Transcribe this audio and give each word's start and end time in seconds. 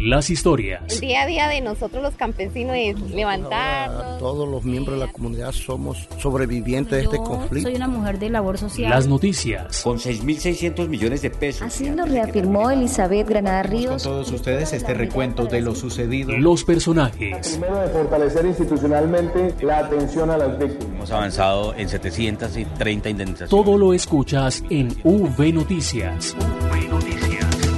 Las 0.00 0.30
historias. 0.30 0.82
El 0.94 1.00
día 1.00 1.22
a 1.22 1.26
día 1.26 1.48
de 1.48 1.60
nosotros 1.60 2.02
los 2.02 2.14
campesinos 2.14 2.76
es 2.76 3.00
levantarnos. 3.10 4.18
todos 4.18 4.48
los 4.48 4.64
miembros 4.64 4.98
de 4.98 5.06
la 5.06 5.12
comunidad 5.12 5.52
somos 5.52 6.08
sobrevivientes 6.18 6.92
de 6.92 7.04
este 7.04 7.16
conflicto. 7.18 7.68
Soy 7.68 7.76
una 7.76 7.88
mujer 7.88 8.18
de 8.18 8.30
labor 8.30 8.58
social. 8.58 8.90
Las 8.90 9.06
noticias. 9.08 9.82
Con 9.82 9.98
6.600 9.98 10.88
millones 10.88 11.22
de 11.22 11.30
pesos. 11.30 11.62
Así 11.62 11.90
lo 11.90 12.04
reafirmó 12.04 12.70
Elizabeth 12.70 13.28
Granada 13.28 13.64
Ríos. 13.64 14.04
Con 14.04 14.12
todos 14.12 14.30
ustedes 14.30 14.72
este 14.72 14.94
recuento 14.94 15.46
de 15.46 15.60
lo 15.62 15.74
sucedido. 15.74 16.36
Los 16.36 16.64
personajes. 16.64 17.48
Primero 17.48 17.80
de 17.80 17.88
fortalecer 17.88 18.46
institucionalmente 18.46 19.54
la 19.62 19.78
atención 19.78 20.30
a 20.30 20.38
las 20.38 20.58
víctimas. 20.58 20.94
Hemos 20.94 21.10
avanzado 21.10 21.74
en 21.74 21.88
730 21.88 23.08
indemnizaciones. 23.08 23.50
Todo 23.50 23.76
lo 23.76 23.92
escuchas 23.92 24.62
en 24.70 24.96
V 25.02 25.52
Noticias. 25.52 26.36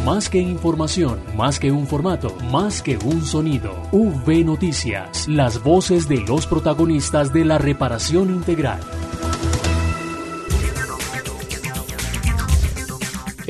Más 0.04 0.30
que 0.30 0.38
información, 0.38 1.20
más 1.36 1.60
que 1.60 1.70
un 1.70 1.86
formato, 1.86 2.34
más 2.50 2.80
que 2.80 2.96
un 2.96 3.22
sonido. 3.22 3.82
V 3.92 4.44
Noticias, 4.44 5.28
las 5.28 5.62
voces 5.62 6.08
de 6.08 6.22
los 6.22 6.46
protagonistas 6.46 7.34
de 7.34 7.44
la 7.44 7.58
reparación 7.58 8.30
integral. 8.30 8.80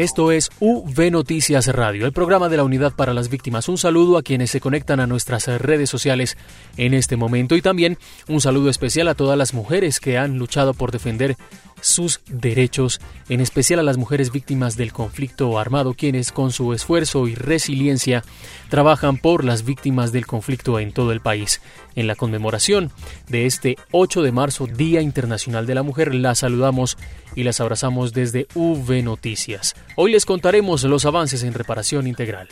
Esto 0.01 0.33
es 0.33 0.49
UV 0.61 1.11
Noticias 1.11 1.67
Radio, 1.67 2.07
el 2.07 2.15
programa 2.15 2.49
de 2.49 2.57
la 2.57 2.65
Unidad 2.65 2.95
para 2.95 3.13
las 3.13 3.29
Víctimas. 3.29 3.69
Un 3.69 3.77
saludo 3.77 4.17
a 4.17 4.23
quienes 4.23 4.51
se 4.51 4.59
conectan 4.59 4.99
a 4.99 5.07
nuestras 5.07 5.47
redes 5.61 5.91
sociales 5.91 6.39
en 6.79 6.95
este 6.95 7.19
momento 7.19 7.55
y 7.55 7.61
también 7.61 7.99
un 8.27 8.41
saludo 8.41 8.71
especial 8.71 9.09
a 9.09 9.15
todas 9.15 9.37
las 9.37 9.53
mujeres 9.53 10.01
que 10.01 10.17
han 10.17 10.39
luchado 10.39 10.73
por 10.73 10.91
defender 10.91 11.37
sus 11.83 12.21
derechos, 12.27 13.01
en 13.29 13.41
especial 13.41 13.81
a 13.81 13.83
las 13.83 13.99
mujeres 13.99 14.33
víctimas 14.33 14.77
del 14.77 14.93
conflicto 14.93 15.59
armado, 15.59 15.93
quienes 15.93 16.33
con 16.33 16.51
su 16.51 16.73
esfuerzo 16.73 17.29
y 17.29 17.35
resiliencia 17.35 18.25
trabajan 18.71 19.19
por 19.19 19.45
las 19.45 19.65
víctimas 19.65 20.13
del 20.13 20.27
conflicto 20.27 20.79
en 20.79 20.93
todo 20.93 21.13
el 21.13 21.21
país. 21.21 21.61
En 21.95 22.07
la 22.07 22.17
conmemoración 22.17 22.91
de 23.29 23.45
este 23.45 23.77
8 23.93 24.23
de 24.23 24.33
marzo, 24.33 24.67
Día 24.67 25.03
Internacional 25.03 25.67
de 25.67 25.75
la 25.75 25.83
Mujer, 25.83 26.15
las 26.15 26.39
saludamos 26.39 26.97
y 27.35 27.45
las 27.45 27.61
abrazamos 27.61 28.13
desde 28.13 28.47
V 28.55 29.03
Noticias. 29.03 29.75
Hoy 29.97 30.13
les 30.13 30.27
contaremos 30.27 30.85
los 30.85 31.05
avances 31.05 31.43
en 31.43 31.55
reparación 31.55 32.07
integral. 32.07 32.49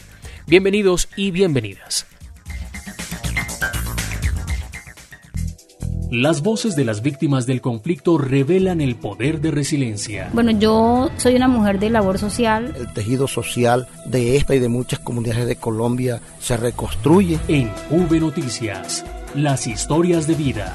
Bienvenidos 0.46 1.08
y 1.16 1.30
bienvenidas. 1.30 2.06
Las 6.10 6.40
voces 6.40 6.74
de 6.74 6.86
las 6.86 7.02
víctimas 7.02 7.44
del 7.44 7.60
conflicto 7.60 8.16
revelan 8.16 8.80
el 8.80 8.96
poder 8.96 9.42
de 9.42 9.50
resiliencia. 9.50 10.30
Bueno, 10.32 10.52
yo 10.52 11.10
soy 11.18 11.34
una 11.34 11.48
mujer 11.48 11.78
de 11.78 11.90
labor 11.90 12.18
social. 12.18 12.74
El 12.78 12.90
tejido 12.94 13.28
social 13.28 13.86
de 14.06 14.38
esta 14.38 14.54
y 14.54 14.58
de 14.58 14.70
muchas 14.70 15.00
comunidades 15.00 15.46
de 15.46 15.56
Colombia 15.56 16.22
se 16.40 16.56
reconstruye. 16.56 17.38
En 17.46 17.70
V 17.90 18.20
Noticias, 18.20 19.04
las 19.34 19.66
historias 19.66 20.26
de 20.26 20.34
vida. 20.34 20.74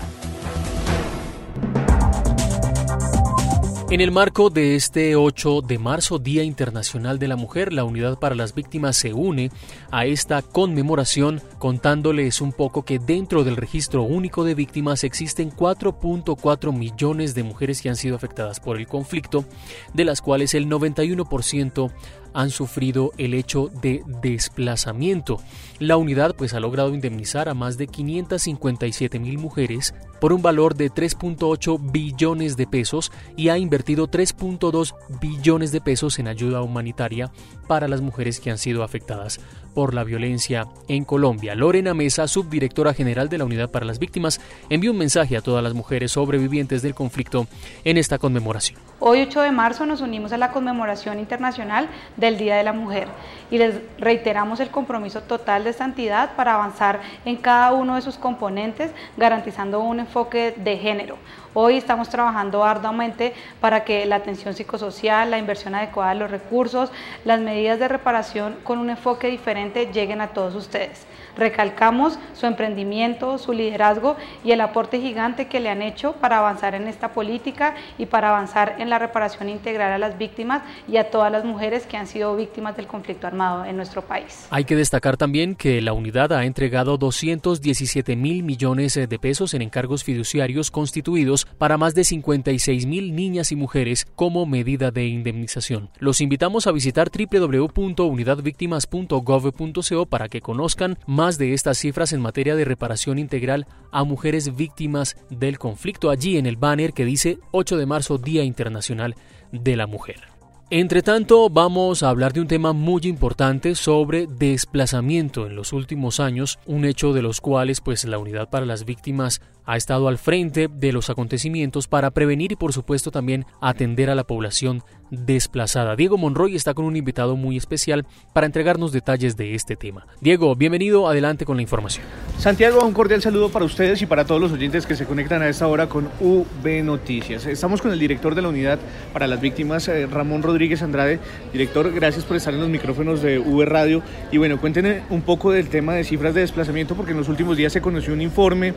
En 3.93 4.01
el 4.01 4.09
marco 4.09 4.49
de 4.49 4.73
este 4.73 5.15
8 5.15 5.61
de 5.61 5.77
marzo, 5.77 6.17
Día 6.17 6.41
Internacional 6.41 7.19
de 7.19 7.27
la 7.27 7.35
Mujer, 7.35 7.71
la 7.71 7.83
Unidad 7.83 8.17
para 8.17 8.33
las 8.33 8.55
Víctimas 8.55 8.97
se 8.97 9.13
une 9.13 9.51
a 9.91 10.07
esta 10.07 10.41
conmemoración 10.41 11.43
contándoles 11.59 12.41
un 12.41 12.53
poco 12.53 12.85
que 12.85 12.97
dentro 12.97 13.43
del 13.43 13.55
registro 13.55 14.01
único 14.01 14.45
de 14.45 14.55
víctimas 14.55 15.03
existen 15.03 15.51
4.4 15.51 16.75
millones 16.75 17.35
de 17.35 17.43
mujeres 17.43 17.83
que 17.83 17.89
han 17.89 17.95
sido 17.95 18.15
afectadas 18.15 18.59
por 18.59 18.77
el 18.77 18.87
conflicto, 18.87 19.45
de 19.93 20.05
las 20.05 20.23
cuales 20.23 20.55
el 20.55 20.67
91% 20.67 21.91
han 22.33 22.49
sufrido 22.49 23.11
el 23.17 23.33
hecho 23.33 23.69
de 23.81 24.03
desplazamiento. 24.21 25.39
La 25.79 25.97
unidad 25.97 26.35
pues 26.35 26.53
ha 26.53 26.59
logrado 26.59 26.93
indemnizar 26.93 27.49
a 27.49 27.53
más 27.53 27.77
de 27.77 27.87
557 27.87 29.19
mil 29.19 29.37
mujeres 29.37 29.93
por 30.19 30.33
un 30.33 30.41
valor 30.41 30.75
de 30.75 30.91
3.8 30.91 31.91
billones 31.91 32.55
de 32.55 32.67
pesos 32.67 33.11
y 33.35 33.49
ha 33.49 33.57
invertido 33.57 34.09
3.2 34.09 34.93
billones 35.19 35.71
de 35.71 35.81
pesos 35.81 36.19
en 36.19 36.27
ayuda 36.27 36.61
humanitaria 36.61 37.31
para 37.67 37.87
las 37.87 38.01
mujeres 38.01 38.39
que 38.39 38.51
han 38.51 38.57
sido 38.57 38.83
afectadas 38.83 39.39
por 39.73 39.93
la 39.93 40.03
violencia 40.03 40.67
en 40.87 41.03
Colombia. 41.05 41.55
Lorena 41.55 41.93
Mesa, 41.93 42.27
subdirectora 42.27 42.93
general 42.93 43.29
de 43.29 43.37
la 43.37 43.45
Unidad 43.45 43.69
para 43.69 43.85
las 43.85 43.99
Víctimas, 43.99 44.39
envió 44.69 44.91
un 44.91 44.97
mensaje 44.97 45.37
a 45.37 45.41
todas 45.41 45.63
las 45.63 45.73
mujeres 45.73 46.11
sobrevivientes 46.11 46.81
del 46.81 46.95
conflicto 46.95 47.47
en 47.83 47.97
esta 47.97 48.17
conmemoración. 48.17 48.79
Hoy 48.99 49.21
8 49.21 49.41
de 49.41 49.51
marzo 49.51 49.85
nos 49.85 50.01
unimos 50.01 50.31
a 50.31 50.37
la 50.37 50.51
conmemoración 50.51 51.19
internacional 51.19 51.89
del 52.15 52.37
Día 52.37 52.55
de 52.55 52.63
la 52.63 52.73
Mujer 52.73 53.07
y 53.51 53.57
les 53.57 53.75
reiteramos 53.97 54.59
el 54.59 54.69
compromiso 54.69 55.21
total 55.23 55.63
de 55.63 55.71
esta 55.71 55.85
entidad 55.85 56.35
para 56.35 56.53
avanzar 56.53 57.01
en 57.25 57.35
cada 57.35 57.73
uno 57.73 57.95
de 57.95 58.01
sus 58.01 58.17
componentes 58.17 58.91
garantizando 59.17 59.81
un 59.81 59.99
enfoque 59.99 60.53
de 60.57 60.77
género. 60.77 61.17
Hoy 61.55 61.77
estamos 61.77 62.09
trabajando 62.09 62.63
arduamente 62.63 63.33
para 63.61 63.83
que 63.83 64.07
la 64.07 64.15
atención 64.15 64.55
psicosocial, 64.55 65.29
la 65.29 65.37
inversión 65.37 65.75
adecuada 65.75 66.13
de 66.13 66.19
los 66.19 66.31
recursos, 66.31 66.91
las 67.25 67.39
medidas 67.41 67.77
de 67.77 67.87
reparación 67.87 68.55
con 68.63 68.79
un 68.79 68.89
enfoque 68.89 69.27
diferente 69.27 69.62
lleguen 69.71 70.21
a 70.21 70.27
todos 70.33 70.55
ustedes. 70.55 71.05
Recalcamos 71.35 72.19
su 72.33 72.45
emprendimiento, 72.45 73.37
su 73.37 73.51
liderazgo 73.53 74.15
y 74.43 74.51
el 74.51 74.59
aporte 74.61 74.99
gigante 74.99 75.47
que 75.47 75.59
le 75.59 75.69
han 75.69 75.81
hecho 75.81 76.13
para 76.13 76.37
avanzar 76.37 76.75
en 76.75 76.87
esta 76.87 77.11
política 77.13 77.73
y 77.97 78.05
para 78.05 78.29
avanzar 78.29 78.75
en 78.79 78.89
la 78.89 78.99
reparación 78.99 79.49
integral 79.49 79.91
a 79.91 79.97
las 79.97 80.17
víctimas 80.17 80.61
y 80.87 80.95
a 80.97 81.09
todas 81.09 81.31
las 81.31 81.43
mujeres 81.43 81.87
que 81.87 81.97
han 81.97 82.05
sido 82.07 82.35
víctimas 82.35 82.77
del 82.77 82.85
conflicto 82.87 83.25
armado 83.25 83.65
en 83.65 83.77
nuestro 83.77 84.03
país. 84.03 84.45
Hay 84.51 84.65
que 84.65 84.75
destacar 84.75 85.17
también 85.17 85.55
que 85.55 85.81
la 85.81 85.93
unidad 85.93 86.33
ha 86.33 86.45
entregado 86.45 86.97
217 86.97 88.15
mil 88.15 88.43
millones 88.43 88.93
de 88.93 89.19
pesos 89.19 89.55
en 89.55 89.63
encargos 89.63 90.03
fiduciarios 90.03 90.69
constituidos 90.69 91.47
para 91.57 91.77
más 91.77 91.95
de 91.95 92.03
56 92.03 92.85
mil 92.85 93.15
niñas 93.15 93.51
y 93.51 93.55
mujeres 93.55 94.05
como 94.15 94.45
medida 94.45 94.91
de 94.91 95.07
indemnización. 95.07 95.89
Los 95.97 96.21
invitamos 96.21 96.67
a 96.67 96.71
visitar 96.71 97.09
www.unidadvictimas.gov.co 97.09 100.05
para 100.05 100.29
que 100.29 100.41
conozcan 100.41 100.99
más 101.07 101.22
de 101.31 101.53
estas 101.53 101.77
cifras 101.77 102.11
en 102.11 102.21
materia 102.21 102.55
de 102.55 102.65
reparación 102.65 103.17
integral 103.17 103.65
a 103.91 104.03
mujeres 104.03 104.55
víctimas 104.55 105.15
del 105.29 105.57
conflicto 105.57 106.09
allí 106.09 106.37
en 106.37 106.45
el 106.45 106.57
banner 106.57 106.93
que 106.93 107.05
dice 107.05 107.39
8 107.51 107.77
de 107.77 107.85
marzo 107.85 108.17
Día 108.17 108.43
Internacional 108.43 109.15
de 109.51 109.77
la 109.77 109.87
Mujer. 109.87 110.33
Entre 110.69 111.03
tanto, 111.03 111.49
vamos 111.49 112.01
a 112.01 112.09
hablar 112.09 112.33
de 112.33 112.41
un 112.41 112.47
tema 112.47 112.73
muy 112.73 113.01
importante 113.03 113.75
sobre 113.75 114.25
desplazamiento 114.27 115.45
en 115.45 115.55
los 115.55 115.71
últimos 115.71 116.19
años, 116.19 116.57
un 116.65 116.83
hecho 116.83 117.13
de 117.13 117.21
los 117.21 117.41
cuales 117.41 117.79
pues 117.79 118.03
la 118.05 118.17
Unidad 118.17 118.49
para 118.49 118.65
las 118.65 118.83
Víctimas 118.83 119.39
ha 119.65 119.77
estado 119.77 120.07
al 120.07 120.17
frente 120.17 120.67
de 120.67 120.91
los 120.91 121.09
acontecimientos 121.09 121.87
para 121.87 122.11
prevenir 122.11 122.53
y 122.53 122.55
por 122.55 122.73
supuesto 122.73 123.11
también 123.11 123.45
atender 123.61 124.09
a 124.09 124.15
la 124.15 124.25
población 124.25 124.83
desplazada. 125.13 125.95
Diego 125.95 126.17
Monroy 126.17 126.55
está 126.55 126.73
con 126.73 126.85
un 126.85 126.95
invitado 126.95 127.35
muy 127.35 127.57
especial 127.57 128.05
para 128.33 128.45
entregarnos 128.45 128.91
detalles 128.91 129.37
de 129.37 129.55
este 129.55 129.75
tema. 129.75 130.05
Diego, 130.21 130.55
bienvenido, 130.55 131.07
adelante 131.07 131.45
con 131.45 131.55
la 131.55 131.61
información. 131.61 132.05
Santiago, 132.37 132.85
un 132.85 132.93
cordial 132.93 133.21
saludo 133.21 133.49
para 133.49 133.65
ustedes 133.65 134.01
y 134.01 134.05
para 134.05 134.25
todos 134.25 134.41
los 134.41 134.51
oyentes 134.51 134.85
que 134.85 134.95
se 134.95 135.05
conectan 135.05 135.41
a 135.41 135.49
esta 135.49 135.67
hora 135.67 135.87
con 135.87 136.09
UB 136.19 136.83
Noticias. 136.83 137.45
Estamos 137.45 137.81
con 137.81 137.91
el 137.91 137.99
director 137.99 138.35
de 138.35 138.41
la 138.41 138.49
Unidad 138.49 138.79
para 139.13 139.27
las 139.27 139.39
Víctimas, 139.39 139.87
eh, 139.87 140.07
Ramón 140.07 140.41
Rodríguez 140.41 140.81
Andrade. 140.81 141.19
Director, 141.51 141.91
gracias 141.93 142.25
por 142.25 142.35
estar 142.35 142.53
en 142.53 142.59
los 142.59 142.69
micrófonos 142.69 143.21
de 143.21 143.39
V 143.39 143.65
Radio. 143.65 144.01
Y 144.31 144.37
bueno, 144.37 144.59
cuéntenme 144.59 145.03
un 145.09 145.21
poco 145.21 145.51
del 145.51 145.69
tema 145.69 145.93
de 145.93 146.03
cifras 146.03 146.33
de 146.33 146.41
desplazamiento, 146.41 146.95
porque 146.95 147.11
en 147.11 147.17
los 147.17 147.29
últimos 147.29 147.55
días 147.55 147.71
se 147.71 147.81
conoció 147.81 148.13
un 148.13 148.21
informe 148.21 148.73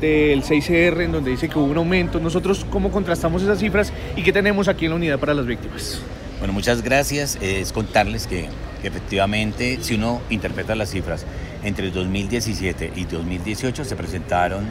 del 0.00 0.42
6CR 0.42 1.02
en 1.02 1.12
donde 1.12 1.30
dice 1.30 1.48
que 1.48 1.58
hubo 1.58 1.66
un 1.66 1.76
aumento. 1.76 2.20
Nosotros, 2.20 2.66
¿cómo 2.70 2.90
contrastamos 2.90 3.42
esas 3.42 3.58
cifras 3.58 3.92
y 4.16 4.22
qué 4.22 4.32
tenemos 4.32 4.68
aquí 4.68 4.86
en 4.86 4.90
la 4.90 4.96
Unidad 4.96 5.18
para 5.18 5.34
las 5.34 5.46
Víctimas? 5.46 6.00
Bueno, 6.38 6.52
muchas 6.52 6.82
gracias. 6.82 7.38
Es 7.40 7.72
contarles 7.72 8.26
que, 8.26 8.48
efectivamente, 8.82 9.78
si 9.80 9.94
uno 9.94 10.20
interpreta 10.30 10.74
las 10.74 10.90
cifras, 10.90 11.24
entre 11.62 11.86
el 11.86 11.92
2017 11.92 12.92
y 12.94 13.04
2018 13.04 13.84
se 13.84 13.96
presentaron 13.96 14.66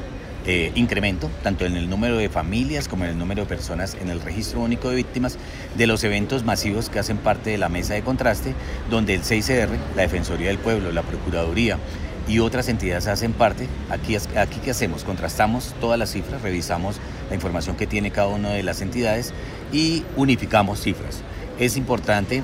eh, 0.47 0.71
incremento, 0.75 1.31
tanto 1.41 1.65
en 1.65 1.75
el 1.75 1.89
número 1.89 2.17
de 2.17 2.29
familias 2.29 2.87
como 2.87 3.03
en 3.03 3.09
el 3.09 3.17
número 3.17 3.41
de 3.41 3.47
personas 3.49 3.97
en 3.99 4.09
el 4.09 4.21
registro 4.21 4.59
único 4.59 4.91
de 4.91 4.95
víctimas 4.97 5.39
de 5.75 5.87
los 5.87 6.03
eventos 6.03 6.43
masivos 6.43 6.91
que 6.91 6.99
hacen 6.99 7.17
parte 7.17 7.49
de 7.49 7.57
la 7.57 7.67
mesa 7.67 7.95
de 7.95 8.03
contraste, 8.03 8.53
donde 8.91 9.15
el 9.15 9.23
6CR, 9.23 9.69
la 9.95 10.03
Defensoría 10.03 10.49
del 10.49 10.59
Pueblo, 10.59 10.91
la 10.91 11.01
Procuraduría, 11.01 11.79
y 12.27 12.39
otras 12.39 12.67
entidades 12.69 13.07
hacen 13.07 13.33
parte. 13.33 13.67
Aquí, 13.89 14.15
aquí 14.15 14.59
¿qué 14.63 14.71
hacemos? 14.71 15.03
Contrastamos 15.03 15.73
todas 15.79 15.99
las 15.99 16.11
cifras, 16.11 16.41
revisamos 16.41 16.97
la 17.29 17.35
información 17.35 17.75
que 17.75 17.87
tiene 17.87 18.11
cada 18.11 18.27
una 18.27 18.49
de 18.49 18.63
las 18.63 18.81
entidades 18.81 19.33
y 19.71 20.03
unificamos 20.15 20.81
cifras. 20.81 21.21
Es 21.59 21.77
importante 21.77 22.43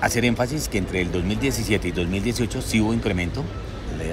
hacer 0.00 0.24
énfasis 0.24 0.68
que 0.68 0.78
entre 0.78 1.00
el 1.00 1.10
2017 1.10 1.88
y 1.88 1.92
2018 1.92 2.62
sí 2.62 2.80
hubo 2.80 2.94
incremento, 2.94 3.42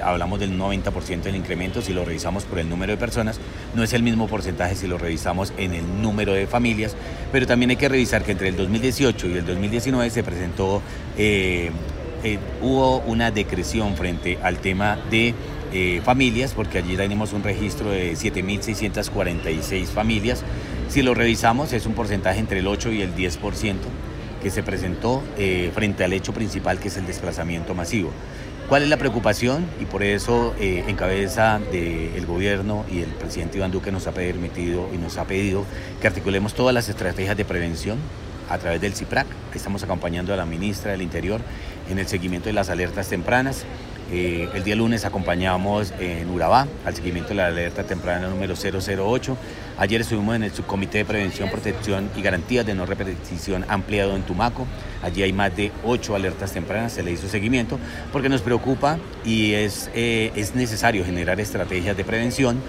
hablamos 0.02 0.38
del 0.40 0.58
90% 0.58 1.22
del 1.22 1.36
incremento 1.36 1.82
si 1.82 1.92
lo 1.92 2.04
revisamos 2.04 2.44
por 2.44 2.58
el 2.58 2.68
número 2.68 2.92
de 2.92 2.96
personas, 2.96 3.40
no 3.74 3.82
es 3.82 3.92
el 3.92 4.02
mismo 4.02 4.28
porcentaje 4.28 4.74
si 4.74 4.86
lo 4.86 4.98
revisamos 4.98 5.52
en 5.56 5.74
el 5.74 6.02
número 6.02 6.32
de 6.32 6.46
familias, 6.46 6.94
pero 7.32 7.46
también 7.46 7.70
hay 7.70 7.76
que 7.76 7.88
revisar 7.88 8.22
que 8.22 8.32
entre 8.32 8.48
el 8.48 8.56
2018 8.56 9.28
y 9.28 9.32
el 9.34 9.46
2019 9.46 10.10
se 10.10 10.22
presentó 10.22 10.82
eh, 11.16 11.70
eh, 12.24 12.38
hubo 12.60 12.98
una 13.00 13.30
decreción 13.30 13.96
frente 13.96 14.38
al 14.42 14.58
tema 14.58 14.98
de 15.10 15.34
eh, 15.72 16.00
familias, 16.04 16.52
porque 16.54 16.78
allí 16.78 16.96
tenemos 16.96 17.32
un 17.32 17.42
registro 17.42 17.90
de 17.90 18.12
7.646 18.14 19.86
familias. 19.86 20.42
Si 20.88 21.02
lo 21.02 21.14
revisamos, 21.14 21.72
es 21.72 21.86
un 21.86 21.94
porcentaje 21.94 22.40
entre 22.40 22.58
el 22.58 22.66
8 22.66 22.92
y 22.92 23.02
el 23.02 23.14
10% 23.14 23.76
que 24.42 24.50
se 24.50 24.62
presentó 24.62 25.22
eh, 25.38 25.70
frente 25.74 26.02
al 26.02 26.12
hecho 26.12 26.32
principal, 26.32 26.78
que 26.78 26.88
es 26.88 26.96
el 26.96 27.06
desplazamiento 27.06 27.74
masivo. 27.74 28.10
¿Cuál 28.68 28.82
es 28.84 28.88
la 28.88 28.96
preocupación? 28.96 29.66
Y 29.80 29.84
por 29.84 30.02
eso, 30.02 30.54
eh, 30.60 30.84
en 30.86 30.96
cabeza 30.96 31.60
del 31.72 32.24
gobierno 32.24 32.84
y 32.90 33.00
el 33.00 33.10
presidente 33.10 33.58
Iván 33.58 33.70
Duque 33.70 33.90
nos 33.90 34.06
ha 34.06 34.12
permitido 34.12 34.88
y 34.94 34.96
nos 34.96 35.18
ha 35.18 35.24
pedido 35.24 35.64
que 36.00 36.06
articulemos 36.06 36.54
todas 36.54 36.74
las 36.74 36.88
estrategias 36.88 37.36
de 37.36 37.44
prevención 37.44 37.98
a 38.48 38.58
través 38.58 38.80
del 38.80 38.94
CIPRAC. 38.94 39.26
Estamos 39.54 39.82
acompañando 39.82 40.32
a 40.32 40.36
la 40.36 40.46
ministra 40.46 40.92
del 40.92 41.02
Interior 41.02 41.40
en 41.90 41.98
el 41.98 42.06
seguimiento 42.06 42.48
de 42.48 42.52
las 42.52 42.70
alertas 42.70 43.08
tempranas. 43.08 43.64
Eh, 44.12 44.48
el 44.54 44.64
día 44.64 44.74
lunes 44.74 45.04
acompañamos 45.04 45.94
en 46.00 46.28
Urabá 46.30 46.66
al 46.84 46.96
seguimiento 46.96 47.28
de 47.28 47.36
la 47.36 47.46
alerta 47.46 47.84
temprana 47.84 48.28
número 48.28 48.54
008. 48.56 49.36
Ayer 49.78 50.00
estuvimos 50.00 50.34
en 50.34 50.42
el 50.42 50.52
subcomité 50.52 50.98
de 50.98 51.04
prevención, 51.04 51.48
protección 51.48 52.10
y 52.16 52.22
garantías 52.22 52.66
de 52.66 52.74
no 52.74 52.86
repetición 52.86 53.64
ampliado 53.68 54.16
en 54.16 54.22
Tumaco. 54.22 54.66
Allí 55.02 55.22
hay 55.22 55.32
más 55.32 55.56
de 55.56 55.70
ocho 55.84 56.16
alertas 56.16 56.52
tempranas, 56.52 56.92
se 56.92 57.04
le 57.04 57.12
hizo 57.12 57.28
seguimiento 57.28 57.78
porque 58.12 58.28
nos 58.28 58.42
preocupa 58.42 58.98
y 59.24 59.52
es, 59.52 59.90
eh, 59.94 60.32
es 60.34 60.56
necesario 60.56 61.04
generar 61.04 61.38
estrategias 61.38 61.96
de 61.96 62.04
prevención 62.04 62.60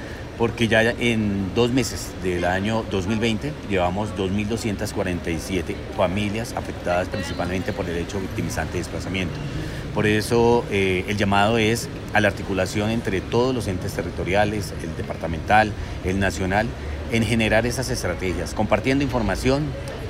porque 0.42 0.68
ya 0.68 0.82
en 0.82 1.54
dos 1.54 1.70
meses 1.70 2.08
del 2.24 2.46
año 2.46 2.84
2020 2.90 3.54
llevamos 3.70 4.10
2.247 4.18 5.76
familias 5.96 6.56
afectadas 6.58 7.10
principalmente 7.10 7.74
por 7.74 7.88
el 7.88 7.96
hecho 7.96 8.20
victimizante 8.20 8.74
de 8.74 8.80
desplazamiento. 8.80 9.36
Por 9.94 10.08
eso 10.08 10.66
eh, 10.72 11.06
el 11.08 11.16
llamado 11.18 11.60
es 11.60 11.90
a 12.14 12.22
la 12.22 12.30
articulación 12.30 12.90
entre 12.90 13.22
todos 13.22 13.54
los 13.54 13.68
entes 13.68 13.94
territoriales, 13.94 14.74
el 14.82 14.98
departamental, 14.98 15.74
el 16.06 16.18
nacional, 16.18 16.66
en 17.12 17.24
generar 17.24 17.68
esas 17.68 17.92
estrategias, 17.92 18.56
compartiendo 18.56 19.04
información, 19.04 19.66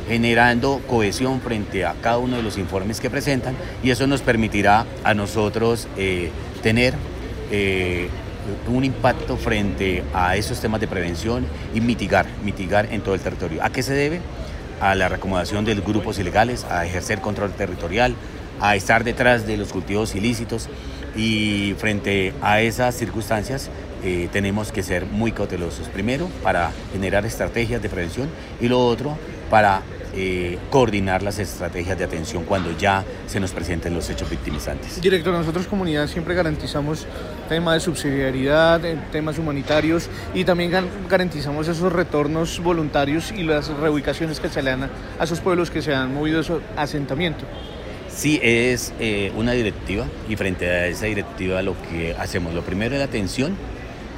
generando 0.08 0.82
cohesión 0.88 1.42
frente 1.42 1.84
a 1.84 1.96
cada 1.96 2.20
uno 2.20 2.38
de 2.38 2.44
los 2.44 2.58
informes 2.58 3.02
que 3.02 3.10
presentan 3.10 3.58
y 3.84 3.90
eso 3.90 4.08
nos 4.08 4.22
permitirá 4.22 4.86
a 5.04 5.14
nosotros 5.14 5.90
eh, 5.98 6.32
tener 6.64 6.94
eh, 7.52 8.08
un 8.68 8.84
impacto 8.84 9.38
frente 9.38 10.04
a 10.14 10.36
esos 10.36 10.60
temas 10.60 10.82
de 10.82 10.88
prevención 10.88 11.46
y 11.74 11.82
mitigar, 11.82 12.26
mitigar 12.44 12.88
en 12.92 13.02
todo 13.02 13.16
el 13.16 13.22
territorio. 13.22 13.64
¿A 13.64 13.70
qué 13.70 13.84
se 13.84 13.94
debe? 13.94 14.22
A 14.80 14.96
la 14.96 15.10
recomendación 15.10 15.66
de 15.66 15.76
los 15.76 15.86
grupos 15.86 16.18
ilegales, 16.20 16.66
a 16.66 16.86
ejercer 16.86 17.22
control 17.22 17.52
territorial, 17.52 18.16
a 18.60 18.76
estar 18.76 19.04
detrás 19.04 19.46
de 19.48 19.58
los 19.58 19.72
cultivos 19.72 20.16
ilícitos 20.16 20.70
y 21.16 21.76
frente 21.78 22.34
a 22.42 22.62
esas 22.62 22.96
circunstancias 22.96 23.70
eh, 24.04 24.30
tenemos 24.32 24.72
que 24.72 24.82
ser 24.82 25.06
muy 25.06 25.32
cautelosos. 25.32 25.88
Primero, 25.90 26.28
para 26.42 26.72
generar 26.92 27.26
estrategias 27.26 27.82
de 27.82 27.90
prevención 27.90 28.30
y 28.60 28.68
lo 28.68 28.84
otro, 28.84 29.18
para 29.50 29.82
eh, 30.14 30.58
coordinar 30.70 31.24
las 31.24 31.40
estrategias 31.40 31.98
de 31.98 32.04
atención 32.04 32.44
cuando 32.44 32.78
ya 32.78 33.04
se 33.28 33.40
nos 33.40 33.52
presenten 33.52 33.94
los 33.94 34.10
hechos 34.10 34.30
victimizantes. 34.30 35.02
Director, 35.02 35.34
nosotros 35.34 35.68
comunidad 35.68 36.08
siempre 36.08 36.36
garantizamos 36.36 37.06
temas 37.48 37.76
de 37.76 37.80
subsidiariedad, 37.80 38.82
temas 39.12 39.38
humanitarios 39.38 40.10
y 40.34 40.44
también 40.44 40.72
garantizamos 41.10 41.68
esos 41.68 41.92
retornos 41.94 42.60
voluntarios 42.62 43.32
y 43.32 43.44
las 43.44 43.70
reubicaciones 43.70 44.40
que 44.40 44.50
se 44.50 44.62
le 44.62 44.72
dan 44.72 44.90
a 45.20 45.24
esos 45.24 45.40
pueblos 45.40 45.72
que 45.72 45.82
se 45.82 45.94
han 45.94 46.14
movido 46.14 46.42
a 46.42 46.44
su 46.44 46.62
asentamiento. 46.76 47.46
Sí, 48.10 48.40
es 48.44 48.94
eh, 49.00 49.32
una 49.36 49.54
directiva 49.54 50.06
y 50.28 50.36
frente 50.36 50.70
a 50.70 50.88
esa 50.88 51.06
directiva 51.06 51.62
lo 51.62 51.76
que 51.90 52.14
hacemos, 52.20 52.54
lo 52.54 52.62
primero 52.62 52.96
es 52.96 53.00
la 53.00 53.06
atención 53.06 53.56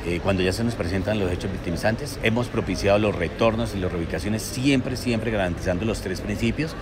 eh, 0.05 0.19
cuando 0.21 0.43
ya 0.43 0.51
se 0.51 0.63
nos 0.63 0.75
presentan 0.75 1.19
los 1.19 1.31
hechos 1.31 1.51
victimizantes. 1.51 2.19
Hemos 2.23 2.47
propiciado 2.47 2.99
los 2.99 3.15
retornos 3.15 3.73
y 3.75 3.79
las 3.79 3.91
reubicaciones, 3.91 4.41
siempre, 4.41 4.97
siempre 4.97 5.31
garantizando 5.31 5.85
los 5.85 6.01
tres 6.01 6.21
principios 6.21 6.75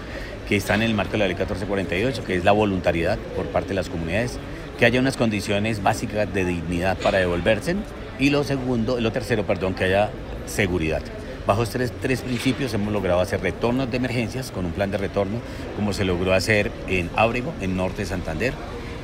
que 0.48 0.56
están 0.56 0.82
en 0.82 0.90
el 0.90 0.96
marco 0.96 1.14
de 1.14 1.20
la 1.20 1.26
ley 1.28 1.36
1448, 1.36 2.24
que 2.24 2.36
es 2.36 2.44
la 2.44 2.52
voluntariedad 2.52 3.18
por 3.36 3.46
parte 3.48 3.70
de 3.70 3.76
las 3.76 3.90
comunidades, 3.90 4.40
que 4.78 4.86
haya 4.86 5.00
unas 5.00 5.18
condiciones 5.18 5.84
básicas 5.84 6.34
de 6.34 6.46
dignidad 6.46 6.98
para 6.98 7.20
devolverse 7.20 7.76
y 8.20 8.30
lo 8.30 8.44
segundo, 8.44 9.00
lo 9.00 9.12
tercero, 9.12 9.46
perdón, 9.46 9.76
que 9.76 9.86
haya 9.86 10.10
seguridad. 10.46 11.02
Bajo 11.48 11.64
estos 11.64 11.92
tres, 12.02 12.22
principios 12.22 12.74
hemos 12.74 12.94
logrado 12.94 13.20
hacer 13.20 13.42
retornos 13.42 13.90
de 13.90 13.98
emergencias 13.98 14.52
con 14.52 14.66
un 14.66 14.72
plan 14.72 14.92
de 14.92 14.98
retorno, 14.98 15.40
como 15.76 15.92
se 15.92 16.06
logró 16.06 16.34
hacer 16.34 16.72
en 16.88 17.10
Ábrego, 17.16 17.54
en 17.62 17.76
Norte 17.76 18.04
de 18.04 18.06
Santander, 18.06 18.54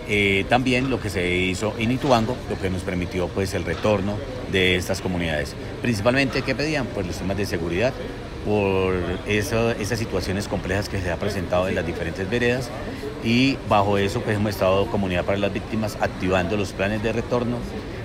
eh, 0.09 0.45
también 0.47 0.89
lo 0.89 0.99
que 0.99 1.09
se 1.09 1.35
hizo 1.35 1.73
en 1.77 1.91
Ituango, 1.91 2.37
lo 2.49 2.59
que 2.59 2.69
nos 2.69 2.83
permitió 2.83 3.27
pues 3.27 3.53
el 3.53 3.65
retorno 3.65 4.17
de 4.51 4.75
estas 4.75 5.01
comunidades. 5.01 5.55
Principalmente, 5.81 6.41
¿qué 6.41 6.55
pedían? 6.55 6.87
Pues 6.87 7.07
los 7.07 7.17
temas 7.17 7.37
de 7.37 7.45
seguridad, 7.45 7.93
por 8.45 8.95
esas 9.27 9.99
situaciones 9.99 10.47
complejas 10.47 10.87
que 10.87 11.01
se 11.01 11.11
ha 11.11 11.17
presentado 11.17 11.67
en 11.67 11.75
las 11.75 11.85
diferentes 11.85 12.29
veredas 12.29 12.69
y 13.23 13.57
bajo 13.67 13.97
eso 13.97 14.21
pues 14.21 14.37
hemos 14.37 14.51
estado 14.51 14.85
Comunidad 14.85 15.25
para 15.25 15.37
las 15.37 15.51
Víctimas 15.51 15.97
activando 15.99 16.55
los 16.55 16.71
planes 16.71 17.03
de 17.03 17.11
retorno, 17.11 17.57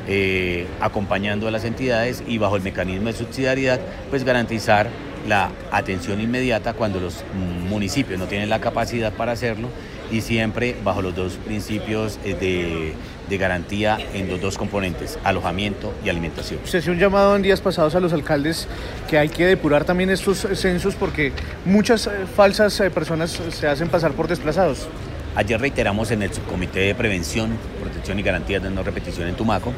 eh, 0.09 0.67
acompañando 0.81 1.47
a 1.47 1.53
las 1.53 1.65
entidades 1.65 2.25
y 2.27 2.39
bajo 2.39 2.57
el 2.57 2.63
mecanismo 2.63 3.07
de 3.07 3.13
subsidiariedad 3.13 3.81
pues 4.11 4.25
garantizar 4.25 4.91
la 5.29 5.51
atención 5.71 6.21
inmediata 6.21 6.73
cuando 6.73 6.99
los 6.99 7.23
municipios 7.69 8.19
no 8.19 8.27
tienen 8.27 8.49
la 8.49 8.61
capacidad 8.61 9.13
para 9.13 9.33
hacerlo 9.33 9.69
y 10.11 10.21
siempre 10.21 10.77
bajo 10.85 11.03
los 11.03 11.15
dos 11.15 11.35
principios 11.35 12.19
eh, 12.25 12.35
de, 12.35 12.95
de, 13.29 13.39
garantía 13.39 13.99
en 14.15 14.29
los 14.29 14.41
dos 14.41 14.59
componentes, 14.59 15.19
alojamiento 15.25 15.95
y 16.05 16.09
alimentación. 16.09 16.61
Se 16.65 16.79
hizo 16.79 16.91
un 16.91 16.99
llamado 16.99 17.37
en 17.37 17.43
días 17.43 17.61
pasados 17.61 17.95
a 17.95 18.01
los 18.01 18.13
alcaldes 18.13 18.69
que 19.09 19.19
hay 19.19 19.29
que 19.29 19.47
depurar 19.47 19.85
también 19.85 20.11
estos 20.11 20.47
censos 20.55 20.95
porque 20.95 21.33
muchas 21.65 22.07
eh, 22.07 22.11
falsas 22.35 22.79
eh, 22.81 22.91
personas 22.91 23.41
se 23.51 23.67
hacen 23.67 23.89
pasar 23.89 24.13
por 24.13 24.29
desplazados. 24.29 24.89
Ayer 25.35 25.61
reiteramos 25.61 26.11
en 26.11 26.23
el 26.23 26.33
subcomité 26.33 26.81
de 26.81 26.95
prevención, 26.95 27.57
protección 27.81 28.19
y 28.19 28.23
garantías 28.23 28.63
de 28.63 28.71
no 28.71 28.83
repetición 28.83 29.29
en 29.29 29.35
Tumaco 29.35 29.73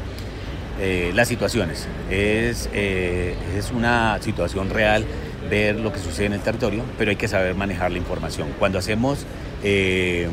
las 1.15 1.29
situaciones. 1.29 1.87
Es, 2.11 2.69
es 2.75 3.70
una 3.70 4.19
situación 4.20 4.70
real 4.70 5.06
ver 5.49 5.79
lo 5.79 5.93
que 5.93 5.99
sucede 5.99 6.26
en 6.26 6.32
el 6.35 6.41
territorio, 6.41 6.82
pero 6.99 7.11
hay 7.11 7.17
que 7.17 7.29
saber 7.29 7.55
manejar 7.55 7.93
la 7.93 7.99
información. 7.99 8.49
Cuando 8.58 8.79
hacemos 8.79 9.26
eh, 9.62 10.29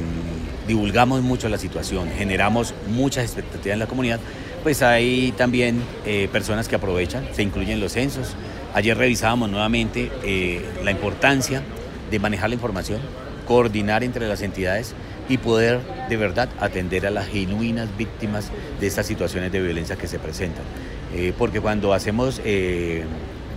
divulgamos 0.67 1.21
mucho 1.21 1.49
la 1.49 1.57
situación, 1.57 2.09
generamos 2.17 2.73
muchas 2.87 3.25
expectativas 3.25 3.73
en 3.73 3.79
la 3.79 3.87
comunidad, 3.87 4.19
pues 4.63 4.81
hay 4.81 5.33
también 5.37 5.81
eh, 6.05 6.29
personas 6.31 6.67
que 6.67 6.75
aprovechan, 6.75 7.25
se 7.33 7.43
incluyen 7.43 7.79
los 7.79 7.93
censos. 7.93 8.35
Ayer 8.73 8.97
revisábamos 8.97 9.49
nuevamente 9.49 10.11
eh, 10.23 10.63
la 10.83 10.91
importancia 10.91 11.61
de 12.09 12.19
manejar 12.19 12.49
la 12.49 12.55
información, 12.55 13.01
coordinar 13.47 14.03
entre 14.03 14.27
las 14.27 14.41
entidades 14.41 14.93
y 15.27 15.37
poder 15.37 15.79
de 16.09 16.17
verdad 16.17 16.49
atender 16.59 17.05
a 17.05 17.09
las 17.09 17.27
genuinas 17.27 17.89
víctimas 17.97 18.51
de 18.79 18.87
estas 18.87 19.05
situaciones 19.05 19.51
de 19.51 19.61
violencia 19.61 19.95
que 19.95 20.07
se 20.07 20.19
presentan. 20.19 20.63
porque 21.37 21.59
cuando 21.59 21.93
hacemos 21.93 22.41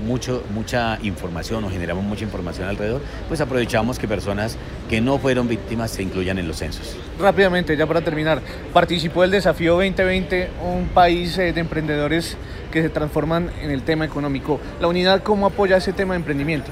mucho, 0.04 0.44
mucha 0.54 0.98
información 1.02 1.64
o 1.64 1.70
generamos 1.70 2.04
mucha 2.04 2.24
información 2.24 2.68
alrededor, 2.68 3.00
pues 3.28 3.40
aprovechamos 3.40 3.98
que 3.98 4.06
personas 4.06 4.56
que 4.88 5.00
no 5.00 5.18
fueron 5.18 5.48
víctimas 5.48 5.90
se 5.90 6.02
incluyan 6.02 6.38
en 6.38 6.46
los 6.46 6.58
censos. 6.58 6.96
Rápidamente, 7.18 7.76
ya 7.76 7.86
para 7.86 8.02
terminar, 8.02 8.40
participó 8.72 9.22
del 9.22 9.32
desafío 9.32 9.72
2020, 9.74 10.50
un 10.62 10.88
país 10.88 11.36
eh, 11.38 11.52
de 11.52 11.60
emprendedores 11.60 12.36
que 12.70 12.82
se 12.82 12.88
transforman 12.88 13.50
en 13.62 13.70
el 13.70 13.82
tema 13.82 14.04
económico. 14.04 14.60
¿La 14.80 14.88
unidad 14.88 15.22
cómo 15.22 15.46
apoya 15.46 15.76
ese 15.76 15.92
tema 15.92 16.14
de 16.14 16.18
emprendimiento? 16.18 16.70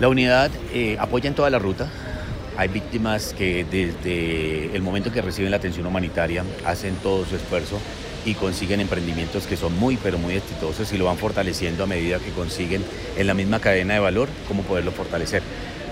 La 0.00 0.08
unidad 0.08 0.50
eh, 0.72 0.96
apoya 0.98 1.28
en 1.28 1.34
toda 1.34 1.50
la 1.50 1.58
ruta. 1.58 1.88
Hay 2.56 2.68
víctimas 2.68 3.34
que 3.36 3.64
desde 3.70 4.74
el 4.74 4.82
momento 4.82 5.12
que 5.12 5.22
reciben 5.22 5.50
la 5.50 5.56
atención 5.56 5.86
humanitaria 5.86 6.44
hacen 6.64 6.94
todo 6.96 7.24
su 7.24 7.36
esfuerzo 7.36 7.78
y 8.24 8.34
consiguen 8.34 8.80
emprendimientos 8.80 9.46
que 9.46 9.56
son 9.56 9.78
muy, 9.78 9.96
pero 9.96 10.18
muy 10.18 10.34
exitosos 10.34 10.92
y 10.92 10.98
lo 10.98 11.06
van 11.06 11.18
fortaleciendo 11.18 11.84
a 11.84 11.86
medida 11.86 12.18
que 12.18 12.30
consiguen 12.30 12.84
en 13.16 13.26
la 13.26 13.34
misma 13.34 13.60
cadena 13.60 13.94
de 13.94 14.00
valor 14.00 14.28
cómo 14.48 14.62
poderlo 14.62 14.92
fortalecer. 14.92 15.42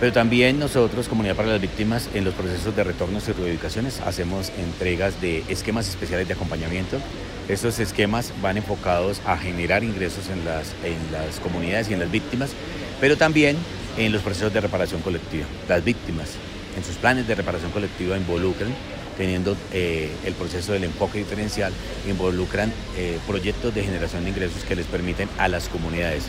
Pero 0.00 0.12
también 0.12 0.60
nosotros, 0.60 1.08
Comunidad 1.08 1.34
para 1.34 1.48
las 1.48 1.60
Víctimas, 1.60 2.08
en 2.14 2.24
los 2.24 2.34
procesos 2.34 2.76
de 2.76 2.84
retornos 2.84 3.28
y 3.28 3.32
reubicaciones 3.32 4.00
hacemos 4.00 4.52
entregas 4.56 5.20
de 5.20 5.42
esquemas 5.48 5.88
especiales 5.88 6.28
de 6.28 6.34
acompañamiento. 6.34 6.98
Estos 7.48 7.80
esquemas 7.80 8.32
van 8.40 8.58
enfocados 8.58 9.20
a 9.26 9.36
generar 9.36 9.82
ingresos 9.82 10.28
en 10.28 10.44
las, 10.44 10.74
en 10.84 10.98
las 11.10 11.40
comunidades 11.40 11.90
y 11.90 11.94
en 11.94 12.00
las 12.00 12.10
víctimas, 12.10 12.50
pero 13.00 13.16
también 13.16 13.56
en 13.96 14.12
los 14.12 14.22
procesos 14.22 14.52
de 14.52 14.60
reparación 14.60 15.00
colectiva. 15.00 15.46
Las 15.68 15.82
víctimas 15.82 16.28
en 16.76 16.84
sus 16.84 16.96
planes 16.96 17.26
de 17.26 17.34
reparación 17.34 17.72
colectiva 17.72 18.16
involucran 18.16 18.72
teniendo 19.18 19.56
eh, 19.72 20.10
el 20.24 20.32
proceso 20.32 20.72
del 20.72 20.84
enfoque 20.84 21.18
diferencial, 21.18 21.72
involucran 22.08 22.72
eh, 22.96 23.18
proyectos 23.26 23.74
de 23.74 23.82
generación 23.82 24.24
de 24.24 24.30
ingresos 24.30 24.64
que 24.64 24.76
les 24.76 24.86
permiten 24.86 25.28
a 25.36 25.48
las 25.48 25.68
comunidades 25.68 26.24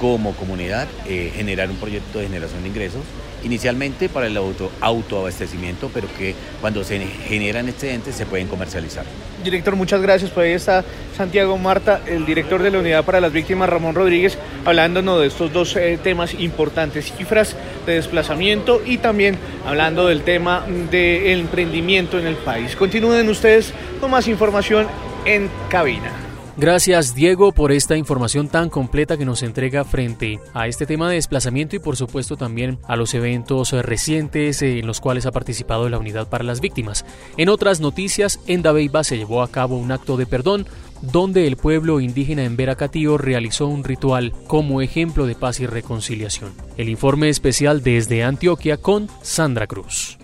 como 0.00 0.32
comunidad 0.34 0.88
eh, 1.06 1.32
generar 1.34 1.70
un 1.70 1.76
proyecto 1.76 2.18
de 2.18 2.26
generación 2.26 2.62
de 2.62 2.68
ingresos, 2.68 3.02
inicialmente 3.44 4.08
para 4.08 4.26
el 4.26 4.36
auto, 4.36 4.70
autoabastecimiento, 4.80 5.90
pero 5.92 6.08
que 6.18 6.34
cuando 6.60 6.82
se 6.82 6.98
generan 6.98 7.68
excedentes 7.68 8.14
se 8.14 8.26
pueden 8.26 8.48
comercializar. 8.48 9.04
Director, 9.42 9.76
muchas 9.76 10.00
gracias. 10.00 10.30
Por 10.30 10.44
ahí 10.44 10.52
está 10.52 10.84
Santiago 11.16 11.58
Marta, 11.58 12.00
el 12.06 12.24
director 12.24 12.62
de 12.62 12.70
la 12.70 12.78
Unidad 12.78 13.04
para 13.04 13.20
las 13.20 13.32
Víctimas, 13.32 13.68
Ramón 13.68 13.94
Rodríguez, 13.94 14.38
hablándonos 14.64 15.20
de 15.20 15.26
estos 15.26 15.52
dos 15.52 15.76
eh, 15.76 15.98
temas 16.02 16.34
importantes, 16.34 17.12
cifras 17.12 17.54
de 17.86 17.94
desplazamiento 17.94 18.82
y 18.84 18.98
también 18.98 19.36
hablando 19.66 20.06
del 20.06 20.22
tema 20.22 20.64
del 20.90 21.40
emprendimiento 21.40 22.18
en 22.18 22.26
el 22.26 22.36
país. 22.36 22.74
Continúen 22.76 23.28
ustedes 23.28 23.74
con 24.00 24.10
más 24.10 24.26
información 24.28 24.86
en 25.26 25.50
cabina. 25.68 26.23
Gracias 26.56 27.16
Diego 27.16 27.50
por 27.50 27.72
esta 27.72 27.96
información 27.96 28.48
tan 28.48 28.70
completa 28.70 29.16
que 29.16 29.24
nos 29.24 29.42
entrega 29.42 29.82
frente 29.82 30.38
a 30.52 30.68
este 30.68 30.86
tema 30.86 31.08
de 31.08 31.16
desplazamiento 31.16 31.74
y 31.74 31.80
por 31.80 31.96
supuesto 31.96 32.36
también 32.36 32.78
a 32.86 32.94
los 32.94 33.12
eventos 33.14 33.72
recientes 33.72 34.62
en 34.62 34.86
los 34.86 35.00
cuales 35.00 35.26
ha 35.26 35.32
participado 35.32 35.88
la 35.88 35.98
Unidad 35.98 36.28
para 36.28 36.44
las 36.44 36.60
Víctimas. 36.60 37.04
En 37.36 37.48
otras 37.48 37.80
noticias, 37.80 38.38
en 38.46 38.62
Dabeiba 38.62 39.02
se 39.02 39.18
llevó 39.18 39.42
a 39.42 39.48
cabo 39.48 39.76
un 39.76 39.90
acto 39.90 40.16
de 40.16 40.26
perdón 40.26 40.66
donde 41.02 41.48
el 41.48 41.56
pueblo 41.56 41.98
indígena 41.98 42.44
en 42.44 42.56
Veracatío 42.56 43.18
realizó 43.18 43.66
un 43.66 43.82
ritual 43.82 44.32
como 44.46 44.80
ejemplo 44.80 45.26
de 45.26 45.34
paz 45.34 45.58
y 45.58 45.66
reconciliación. 45.66 46.52
El 46.76 46.88
informe 46.88 47.30
especial 47.30 47.82
desde 47.82 48.22
Antioquia 48.22 48.76
con 48.76 49.08
Sandra 49.22 49.66
Cruz. 49.66 50.18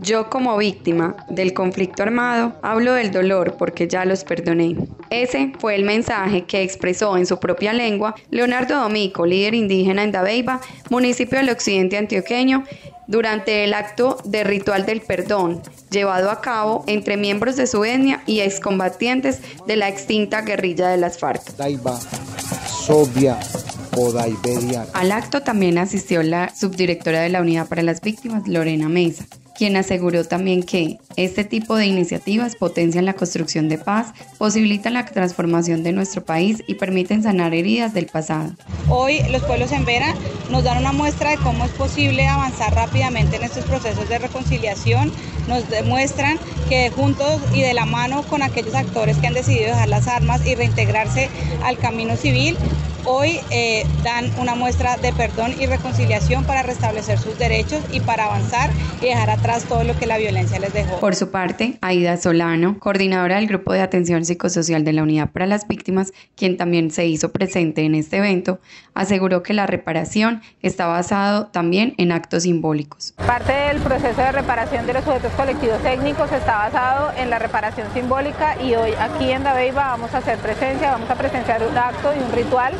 Yo 0.00 0.28
como 0.28 0.56
víctima 0.56 1.16
del 1.28 1.54
conflicto 1.54 2.02
armado 2.02 2.54
hablo 2.62 2.94
del 2.94 3.12
dolor 3.12 3.56
porque 3.56 3.88
ya 3.88 4.04
los 4.04 4.24
perdoné. 4.24 4.76
Ese 5.10 5.52
fue 5.58 5.74
el 5.74 5.84
mensaje 5.84 6.44
que 6.44 6.62
expresó 6.62 7.16
en 7.16 7.26
su 7.26 7.38
propia 7.38 7.72
lengua 7.72 8.14
Leonardo 8.30 8.76
Domico, 8.80 9.26
líder 9.26 9.54
indígena 9.54 10.02
en 10.02 10.12
Dabeiba, 10.12 10.60
municipio 10.90 11.38
del 11.38 11.50
occidente 11.50 11.96
antioqueño, 11.96 12.64
durante 13.06 13.64
el 13.64 13.72
acto 13.72 14.18
de 14.24 14.44
ritual 14.44 14.84
del 14.84 15.00
perdón 15.00 15.62
llevado 15.90 16.30
a 16.30 16.40
cabo 16.42 16.84
entre 16.86 17.16
miembros 17.16 17.56
de 17.56 17.66
su 17.66 17.84
etnia 17.84 18.22
y 18.26 18.40
excombatientes 18.40 19.40
de 19.66 19.76
la 19.76 19.88
extinta 19.88 20.42
guerrilla 20.42 20.88
de 20.88 20.98
las 20.98 21.18
FARC. 21.18 21.42
Al 24.92 25.10
acto 25.10 25.42
también 25.42 25.76
asistió 25.76 26.22
la 26.22 26.54
subdirectora 26.54 27.20
de 27.20 27.30
la 27.30 27.40
Unidad 27.40 27.66
para 27.66 27.82
las 27.82 28.00
Víctimas, 28.00 28.46
Lorena 28.46 28.88
Mesa, 28.88 29.26
quien 29.56 29.76
aseguró 29.76 30.24
también 30.24 30.62
que 30.62 30.98
este 31.16 31.42
tipo 31.42 31.74
de 31.74 31.86
iniciativas 31.86 32.54
potencian 32.54 33.06
la 33.06 33.14
construcción 33.14 33.68
de 33.68 33.76
paz, 33.76 34.12
posibilitan 34.38 34.94
la 34.94 35.04
transformación 35.04 35.82
de 35.82 35.92
nuestro 35.92 36.24
país 36.24 36.62
y 36.68 36.74
permiten 36.74 37.24
sanar 37.24 37.54
heridas 37.54 37.92
del 37.92 38.06
pasado. 38.06 38.52
Hoy 38.88 39.20
los 39.30 39.42
pueblos 39.42 39.72
en 39.72 39.84
Vera 39.84 40.14
nos 40.48 40.62
dan 40.62 40.78
una 40.78 40.92
muestra 40.92 41.30
de 41.30 41.38
cómo 41.38 41.64
es 41.64 41.72
posible 41.72 42.24
avanzar 42.28 42.72
rápidamente 42.74 43.36
en 43.36 43.42
estos 43.42 43.64
procesos 43.64 44.08
de 44.08 44.18
reconciliación, 44.18 45.12
nos 45.48 45.68
demuestran 45.68 46.38
que 46.68 46.90
juntos 46.90 47.40
y 47.52 47.62
de 47.62 47.74
la 47.74 47.84
mano 47.84 48.22
con 48.22 48.42
aquellos 48.42 48.76
actores 48.76 49.16
que 49.16 49.26
han 49.26 49.34
decidido 49.34 49.70
dejar 49.70 49.88
las 49.88 50.06
armas 50.06 50.46
y 50.46 50.54
reintegrarse 50.54 51.30
al 51.64 51.78
camino 51.78 52.16
civil, 52.16 52.56
hoy 53.04 53.40
eh, 53.50 53.86
dan 54.02 54.30
una 54.38 54.54
muestra 54.54 54.96
de 54.96 55.12
perdón 55.12 55.54
y 55.58 55.66
reconciliación 55.66 56.44
para 56.44 56.62
restablecer 56.62 57.18
sus 57.18 57.38
derechos 57.38 57.82
y 57.92 58.00
para 58.00 58.26
avanzar 58.26 58.70
y 59.00 59.06
dejar 59.06 59.30
atrás 59.30 59.64
todo 59.64 59.84
lo 59.84 59.96
que 59.96 60.06
la 60.06 60.18
violencia 60.18 60.58
les 60.58 60.72
dejó. 60.72 60.98
Por 61.00 61.14
su 61.14 61.30
parte, 61.30 61.78
Aida 61.80 62.16
Solano, 62.16 62.78
coordinadora 62.78 63.36
del 63.36 63.46
Grupo 63.46 63.72
de 63.72 63.80
Atención 63.80 64.24
Psicosocial 64.24 64.84
de 64.84 64.92
la 64.92 65.02
Unidad 65.02 65.30
para 65.30 65.46
las 65.46 65.66
Víctimas, 65.68 66.12
quien 66.36 66.56
también 66.56 66.90
se 66.90 67.06
hizo 67.06 67.32
presente 67.32 67.84
en 67.84 67.94
este 67.94 68.18
evento, 68.18 68.60
aseguró 68.94 69.42
que 69.42 69.54
la 69.54 69.66
reparación 69.66 70.42
está 70.62 70.86
basado 70.86 71.46
también 71.46 71.94
en 71.98 72.12
actos 72.12 72.42
simbólicos. 72.42 73.14
Parte 73.26 73.52
del 73.52 73.78
proceso 73.80 74.20
de 74.20 74.32
reparación 74.32 74.86
de 74.86 74.94
los 74.94 75.04
sujetos 75.04 75.32
colectivos 75.32 75.80
técnicos 75.82 76.30
está 76.32 76.56
basado 76.58 77.12
en 77.16 77.30
la 77.30 77.38
reparación 77.38 77.86
simbólica 77.94 78.60
y 78.62 78.74
hoy 78.74 78.92
aquí 78.98 79.30
en 79.30 79.44
Dabeiba 79.44 79.88
vamos 79.88 80.14
a 80.14 80.18
hacer 80.18 80.38
presencia, 80.38 80.92
vamos 80.92 81.10
a 81.10 81.14
presenciar 81.14 81.62
un 81.62 81.76
acto 81.76 82.12
y 82.14 82.22
un 82.22 82.32
ritual 82.32 82.72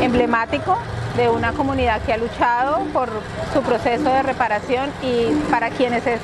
emblemático 0.00 0.76
de 1.16 1.28
una 1.28 1.52
comunidad 1.52 2.00
que 2.02 2.12
ha 2.12 2.16
luchado 2.16 2.84
por 2.92 3.10
su 3.52 3.62
proceso 3.62 4.04
de 4.04 4.22
reparación 4.22 4.90
y 5.02 5.26
para 5.50 5.70
quienes 5.70 6.06
es 6.06 6.20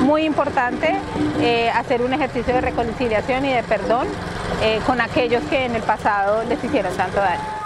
muy 0.00 0.24
importante 0.24 0.96
eh, 1.40 1.70
hacer 1.70 2.02
un 2.02 2.14
ejercicio 2.14 2.54
de 2.54 2.60
reconciliación 2.60 3.44
y 3.44 3.52
de 3.52 3.62
perdón 3.62 4.08
eh, 4.62 4.80
con 4.86 5.00
aquellos 5.00 5.42
que 5.44 5.66
en 5.66 5.74
el 5.74 5.82
pasado 5.82 6.42
les 6.44 6.62
hicieron 6.64 6.94
tanto 6.96 7.18
daño. 7.20 7.59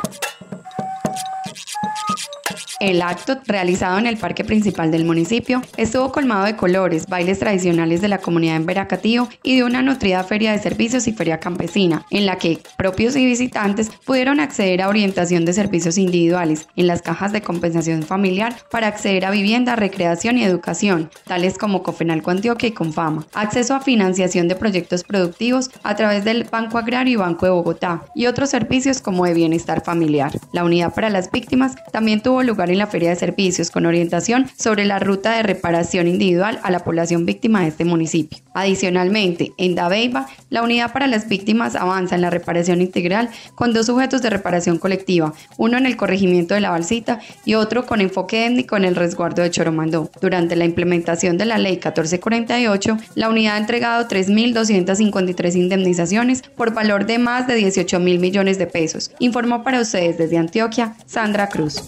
El 2.85 3.01
acto, 3.01 3.39
realizado 3.47 3.99
en 3.99 4.07
el 4.07 4.19
parque 4.19 4.45
principal 4.45 4.91
del 4.91 5.07
municipio, 5.07 5.63
estuvo 5.79 6.13
colmado 6.13 6.45
de 6.45 6.55
colores, 6.55 7.07
bailes 7.07 7.39
tradicionales 7.39 8.03
de 8.03 8.09
la 8.09 8.19
comunidad 8.19 8.57
en 8.57 8.67
Veracatío 8.67 9.27
y 9.43 9.57
de 9.57 9.65
una 9.65 9.81
nutrida 9.81 10.23
feria 10.23 10.53
de 10.53 10.59
servicios 10.59 11.09
y 11.09 11.15
feria 11.15 11.41
campesina, 11.41 12.05
en 12.11 12.27
la 12.27 12.37
que 12.37 12.59
propios 12.77 13.17
y 13.17 13.25
visitantes 13.25 13.91
pudieron 14.05 14.39
acceder 14.39 14.83
a 14.83 14.91
orientación 14.91 15.47
de 15.47 15.55
servicios 15.55 15.97
individuales 15.97 16.69
en 16.77 16.87
las 16.87 17.01
cajas 17.01 17.33
de 17.33 17.41
compensación 17.41 18.03
familiar 18.03 18.55
para 18.71 18.89
acceder 18.89 19.25
a 19.25 19.31
vivienda, 19.31 19.77
recreación 19.77 20.37
y 20.37 20.45
educación, 20.45 21.11
tales 21.27 21.57
como 21.57 21.83
Cofenalco 21.83 22.33
Antioquia 22.33 22.69
y 22.69 22.73
Confama, 22.73 23.25
acceso 23.33 23.75
a 23.75 23.81
financiación 23.81 24.47
de 24.47 24.57
proyectos 24.57 25.05
productivos 25.05 25.71
a 25.85 25.97
través 25.97 26.27
del 26.27 26.45
Banco 26.45 26.77
Agrario 26.77 27.15
y 27.15 27.17
Banco 27.17 27.47
de 27.47 27.53
Bogotá 27.53 28.05
y 28.15 28.27
otros 28.27 28.51
servicios 28.51 29.01
como 29.01 29.25
de 29.25 29.33
bienestar 29.33 29.83
familiar. 29.83 30.33
La 30.53 30.65
unidad 30.65 30.93
para 30.93 31.09
las 31.09 31.31
víctimas 31.31 31.77
también 31.91 32.21
tuvo 32.21 32.43
lugar 32.43 32.74
en 32.75 32.79
la 32.79 32.87
Feria 32.87 33.11
de 33.11 33.17
Servicios 33.17 33.71
con 33.71 33.87
orientación 33.87 34.47
sobre 34.57 34.85
la 34.85 34.99
ruta 34.99 35.37
de 35.37 35.43
reparación 35.43 36.07
individual 36.07 36.61
a 36.63 36.71
la 36.71 36.81
población 36.81 37.25
víctima 37.25 37.63
de 37.63 37.69
este 37.69 37.85
municipio. 37.85 38.39
Adicionalmente, 38.55 39.53
en 39.59 39.75
Dabeiba, 39.75 40.29
la 40.49 40.63
unidad 40.63 40.93
para 40.93 41.09
las 41.09 41.29
víctimas 41.29 41.75
avanza 41.75 42.15
en 42.15 42.21
la 42.21 42.31
reparación 42.31 42.81
integral 42.81 43.31
con 43.57 43.73
dos 43.73 43.87
sujetos 43.87 44.23
de 44.23 44.31
reparación 44.31 44.79
colectiva, 44.79 45.33
uno 45.57 45.77
en 45.77 45.87
el 45.87 45.97
corregimiento 45.97 46.55
de 46.55 46.61
la 46.61 46.71
Balsita 46.71 47.21
y 47.45 47.55
otro 47.55 47.87
con 47.87 48.01
enfoque 48.01 48.47
étnico 48.47 48.77
en 48.77 48.85
el 48.85 48.95
resguardo 48.95 49.43
de 49.43 49.51
Choromandó. 49.51 50.11
Durante 50.21 50.55
la 50.57 50.65
implementación 50.65 51.37
de 51.37 51.47
la 51.47 51.59
Ley 51.59 51.75
1448, 51.75 52.99
la 53.15 53.29
unidad 53.29 53.57
ha 53.57 53.59
entregado 53.59 54.09
3.253 54.09 55.57
indemnizaciones 55.57 56.43
por 56.43 56.75
valor 56.75 57.07
de 57.07 57.19
más 57.19 57.47
de 57.47 57.55
18 57.55 57.99
mil 58.01 58.19
millones 58.19 58.59
de 58.59 58.67
pesos. 58.67 59.11
Informó 59.19 59.65
para 59.65 59.81
ustedes 59.81 60.19
desde 60.19 60.39
Antioquia, 60.39 60.97
Sandra 61.07 61.49
Cruz. 61.49 61.83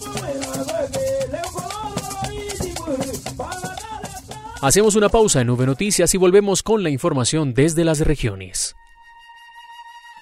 Hacemos 4.59 4.95
una 4.95 5.09
pausa 5.09 5.41
en 5.41 5.47
Nube 5.47 5.67
Noticias 5.67 6.15
y 6.15 6.17
volvemos 6.17 6.63
con 6.63 6.81
la 6.81 6.89
información 6.89 7.53
desde 7.53 7.85
las 7.85 7.99
regiones. 7.99 8.75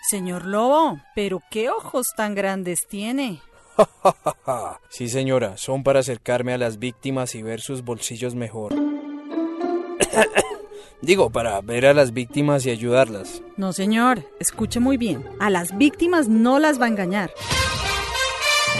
Señor 0.09 0.45
Lobo, 0.45 0.99
pero 1.15 1.41
qué 1.49 1.69
ojos 1.69 2.07
tan 2.17 2.35
grandes 2.35 2.79
tiene. 2.89 3.39
sí, 4.89 5.07
señora, 5.07 5.55
son 5.55 5.83
para 5.83 6.01
acercarme 6.01 6.53
a 6.53 6.57
las 6.57 6.79
víctimas 6.79 7.33
y 7.35 7.43
ver 7.43 7.61
sus 7.61 7.83
bolsillos 7.83 8.35
mejor. 8.35 8.75
Digo, 11.01 11.29
para 11.29 11.61
ver 11.61 11.85
a 11.85 11.93
las 11.93 12.11
víctimas 12.11 12.65
y 12.65 12.71
ayudarlas. 12.71 13.41
No, 13.55 13.71
señor, 13.71 14.29
escuche 14.41 14.81
muy 14.81 14.97
bien. 14.97 15.25
A 15.39 15.49
las 15.49 15.77
víctimas 15.77 16.27
no 16.27 16.59
las 16.59 16.79
va 16.79 16.85
a 16.85 16.89
engañar. 16.89 17.31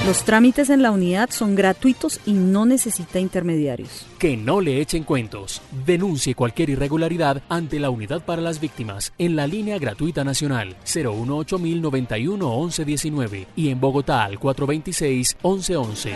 Los 0.05 0.23
trámites 0.23 0.69
en 0.69 0.83
la 0.83 0.91
unidad 0.91 1.31
son 1.31 1.55
gratuitos 1.55 2.19
y 2.27 2.33
no 2.33 2.67
necesita 2.67 3.19
intermediarios. 3.19 4.05
Que 4.19 4.37
no 4.37 4.61
le 4.61 4.79
echen 4.79 5.03
cuentos. 5.03 5.63
Denuncie 5.85 6.35
cualquier 6.35 6.69
irregularidad 6.69 7.41
ante 7.49 7.79
la 7.79 7.89
unidad 7.89 8.23
para 8.23 8.41
las 8.41 8.59
víctimas 8.59 9.13
en 9.17 9.35
la 9.35 9.47
línea 9.47 9.79
gratuita 9.79 10.23
nacional 10.23 10.75
018 10.85 11.57
1119 11.57 13.47
y 13.55 13.69
en 13.69 13.79
Bogotá 13.79 14.25
al 14.25 14.37
426 14.37 15.37
1111. 15.43 16.13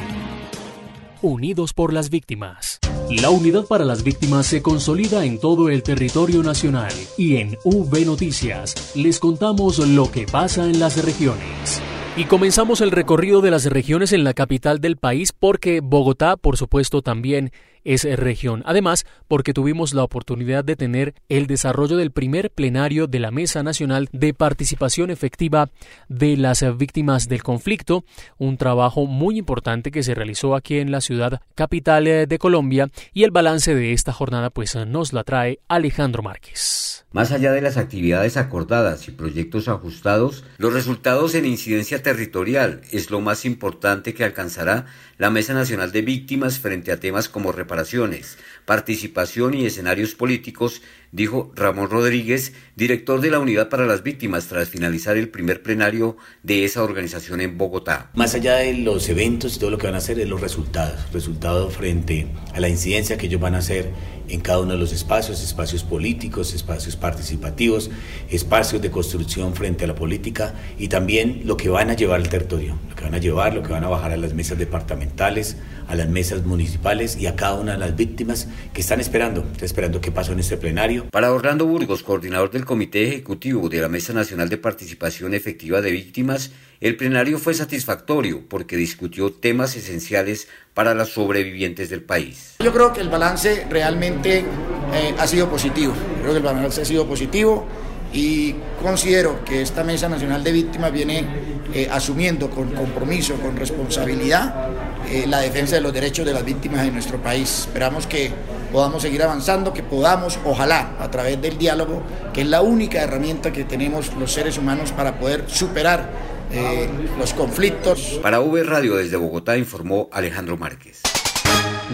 Unidos 1.24 1.74
por 1.74 1.92
las 1.92 2.12
víctimas. 2.12 2.80
La 3.10 3.32
unidad 3.32 3.66
para 3.66 3.86
las 3.86 4.04
víctimas 4.04 4.46
se 4.46 4.62
consolida 4.62 5.26
en 5.26 5.40
todo 5.40 5.70
el 5.70 5.82
territorio 5.82 6.44
nacional 6.44 6.94
y 7.18 7.38
en 7.38 7.58
V 7.64 8.06
Noticias 8.06 8.92
les 8.96 9.18
contamos 9.18 9.80
lo 9.80 10.12
que 10.12 10.28
pasa 10.28 10.66
en 10.66 10.80
las 10.80 11.04
regiones. 11.04 11.82
Y 12.16 12.26
comenzamos 12.26 12.82
el 12.82 12.92
recorrido 12.92 13.42
de 13.42 13.52
las 13.52 13.66
regiones 13.66 14.12
en 14.12 14.24
la 14.24 14.34
capital 14.34 14.82
del 14.82 14.98
país 14.98 15.32
porque 15.32 15.80
Bogotá, 15.82 16.36
por 16.36 16.58
supuesto, 16.58 17.02
también 17.02 17.52
es 17.84 18.04
región. 18.04 18.64
Además, 18.66 19.06
porque 19.28 19.54
tuvimos 19.54 19.94
la 19.94 20.04
oportunidad 20.04 20.64
de 20.64 20.76
tener 20.76 21.14
el 21.30 21.48
desarrollo 21.48 21.98
del 21.98 22.12
primer 22.12 22.52
plenario 22.52 23.08
de 23.08 23.20
la 23.20 23.32
Mesa 23.32 23.64
Nacional 23.64 24.10
de 24.12 24.34
Participación 24.34 25.10
Efectiva 25.10 25.70
de 26.08 26.38
las 26.38 26.66
víctimas 26.78 27.28
del 27.28 27.44
conflicto, 27.44 28.06
un 28.38 28.58
trabajo 28.58 29.06
muy 29.06 29.38
importante 29.38 29.92
que 29.92 30.04
se 30.04 30.16
realizó 30.16 30.56
aquí 30.56 30.80
en 30.80 30.92
la 30.92 31.02
ciudad 31.02 31.42
capital 31.56 32.06
de 32.06 32.38
Colombia 32.40 32.90
y 33.14 33.24
el 33.24 33.32
balance 33.32 33.76
de 33.76 33.94
esta 33.94 34.14
jornada 34.14 34.50
pues 34.50 34.76
nos 34.76 35.14
la 35.14 35.24
trae 35.24 35.60
Alejandro 35.68 36.24
Márquez. 36.24 37.06
Más 37.12 37.32
allá 37.32 37.52
de 37.52 37.62
las 37.62 37.78
actividades 37.78 38.38
acordadas 38.38 39.08
y 39.08 39.12
proyectos 39.12 39.68
ajustados, 39.68 40.44
los 40.58 40.74
resultados 40.74 41.34
en 41.34 41.46
incidencia 41.46 42.04
territorial 42.04 42.82
es 42.92 43.10
lo 43.10 43.20
más 43.20 43.46
importante 43.46 44.14
que 44.14 44.24
alcanzará 44.24 44.86
la 45.18 45.32
Mesa 45.32 45.54
Nacional 45.54 45.92
de 45.92 46.04
Víctimas 46.04 46.60
frente 46.60 46.92
a 46.92 47.00
temas 47.00 47.28
como 47.28 47.52
reparaciones, 47.70 48.40
participación 48.66 49.54
y 49.54 49.68
escenarios 49.68 50.16
políticos, 50.16 50.82
dijo 51.12 51.52
Ramón 51.56 51.90
Rodríguez, 51.90 52.54
director 52.76 53.22
de 53.22 53.32
la 53.32 53.40
Unidad 53.40 53.70
para 53.70 53.86
las 53.86 54.04
Víctimas, 54.04 54.48
tras 54.48 54.70
finalizar 54.70 55.18
el 55.18 55.30
primer 55.30 55.64
plenario 55.64 56.18
de 56.44 56.66
esa 56.66 56.84
organización 56.84 57.42
en 57.42 57.58
Bogotá. 57.58 58.12
Más 58.16 58.36
allá 58.36 58.56
de 58.56 58.74
los 58.74 59.10
eventos 59.10 59.56
y 59.56 59.60
todo 59.60 59.72
lo 59.72 59.78
que 59.78 59.88
van 59.88 59.96
a 59.96 60.00
hacer, 60.00 60.20
es 60.20 60.28
los 60.28 60.42
resultados, 60.42 61.12
resultados 61.12 61.76
frente 61.76 62.28
a 62.54 62.60
la 62.60 62.70
incidencia 62.70 63.18
que 63.18 63.28
ellos 63.28 63.42
van 63.42 63.56
a 63.56 63.60
hacer 63.60 63.92
en 64.30 64.42
cada 64.42 64.60
uno 64.60 64.74
de 64.74 64.78
los 64.78 64.94
espacios, 64.94 65.44
espacios 65.44 65.84
políticos, 65.84 66.54
espacios 66.54 66.96
participativos, 66.96 67.90
espacios 68.30 68.82
de 68.82 68.92
construcción 68.92 69.56
frente 69.56 69.86
a 69.86 69.88
la 69.88 69.96
política 69.96 70.54
y 70.78 70.88
también 70.88 71.42
lo 71.46 71.58
que 71.58 71.70
van 71.70 71.90
a 71.90 71.96
llevar 71.96 72.20
al 72.20 72.30
territorio, 72.30 72.78
lo 72.90 72.96
que 72.96 73.04
van 73.04 73.16
a 73.16 73.18
llevar, 73.18 73.54
lo 73.54 73.64
que 73.64 73.74
van 73.74 73.84
a 73.84 73.90
bajar 73.90 74.12
a 74.12 74.18
las 74.18 74.34
mesas 74.34 74.58
departamentales, 74.58 75.58
a 75.88 75.96
las 75.96 76.08
mesas 76.08 76.46
municipales 76.46 77.18
y 77.18 77.26
a 77.26 77.36
cada 77.36 77.56
una 77.56 77.74
de 77.74 77.80
las 77.80 77.96
víctimas 77.96 78.48
que 78.74 78.82
están 78.82 79.00
esperando, 79.00 79.42
están 79.42 79.66
esperando 79.66 80.02
qué 80.02 80.12
pasó 80.12 80.34
en 80.34 80.40
este 80.40 80.58
plenario. 80.58 80.99
Para 81.12 81.32
Orlando 81.32 81.66
Burgos, 81.66 82.04
coordinador 82.04 82.52
del 82.52 82.66
Comité 82.66 83.08
Ejecutivo 83.08 83.70
de 83.70 83.80
la 83.80 83.90
Mesa 83.90 84.14
Nacional 84.14 84.50
de 84.50 84.58
Participación 84.58 85.34
Efectiva 85.34 85.82
de 85.82 85.92
Víctimas, 85.92 86.52
el 86.82 86.98
plenario 86.98 87.40
fue 87.40 87.54
satisfactorio 87.54 88.44
porque 88.48 88.78
discutió 88.78 89.32
temas 89.32 89.76
esenciales 89.76 90.48
para 90.74 90.94
las 90.94 91.10
sobrevivientes 91.10 91.90
del 91.90 92.04
país. 92.04 92.56
Yo 92.60 92.72
creo 92.74 92.94
que 92.94 93.02
el 93.02 93.10
balance 93.10 93.66
realmente 93.70 94.40
eh, 94.40 95.16
ha 95.18 95.28
sido 95.28 95.50
positivo. 95.50 95.94
Creo 96.22 96.32
que 96.32 96.38
el 96.38 96.44
balance 96.44 96.82
ha 96.82 96.86
sido 96.86 97.08
positivo 97.08 97.66
y 98.14 98.56
considero 98.82 99.44
que 99.44 99.62
esta 99.62 99.84
Mesa 99.84 100.10
Nacional 100.10 100.44
de 100.44 100.52
Víctimas 100.52 100.92
viene 100.92 101.26
eh, 101.74 101.88
asumiendo 101.92 102.50
con 102.50 102.72
compromiso, 102.72 103.36
con 103.36 103.56
responsabilidad, 103.56 104.70
eh, 105.10 105.26
la 105.28 105.40
defensa 105.40 105.76
de 105.76 105.82
los 105.82 105.94
derechos 105.94 106.26
de 106.26 106.34
las 106.34 106.44
víctimas 106.44 106.88
en 106.88 106.94
nuestro 106.94 107.22
país. 107.22 107.66
Esperamos 107.68 108.08
que 108.08 108.32
podamos 108.72 109.02
seguir 109.02 109.24
avanzando, 109.24 109.74
que 109.74 109.84
podamos, 109.84 110.40
ojalá, 110.46 110.96
a 111.00 111.10
través 111.12 111.42
del 111.42 111.58
diálogo, 111.58 112.02
que 112.34 112.42
es 112.42 112.48
la 112.48 112.62
única 112.62 113.02
herramienta 113.02 113.52
que 113.52 113.64
tenemos 113.64 114.14
los 114.16 114.32
seres 114.32 114.58
humanos 114.58 114.92
para 114.92 115.20
poder 115.20 115.50
superar 115.50 116.10
eh, 116.52 116.90
los 117.18 117.34
conflictos. 117.34 118.20
Para 118.22 118.42
V 118.42 118.64
Radio 118.64 118.96
desde 118.96 119.18
Bogotá 119.18 119.58
informó 119.58 120.10
Alejandro 120.12 120.58
Márquez. 120.58 121.02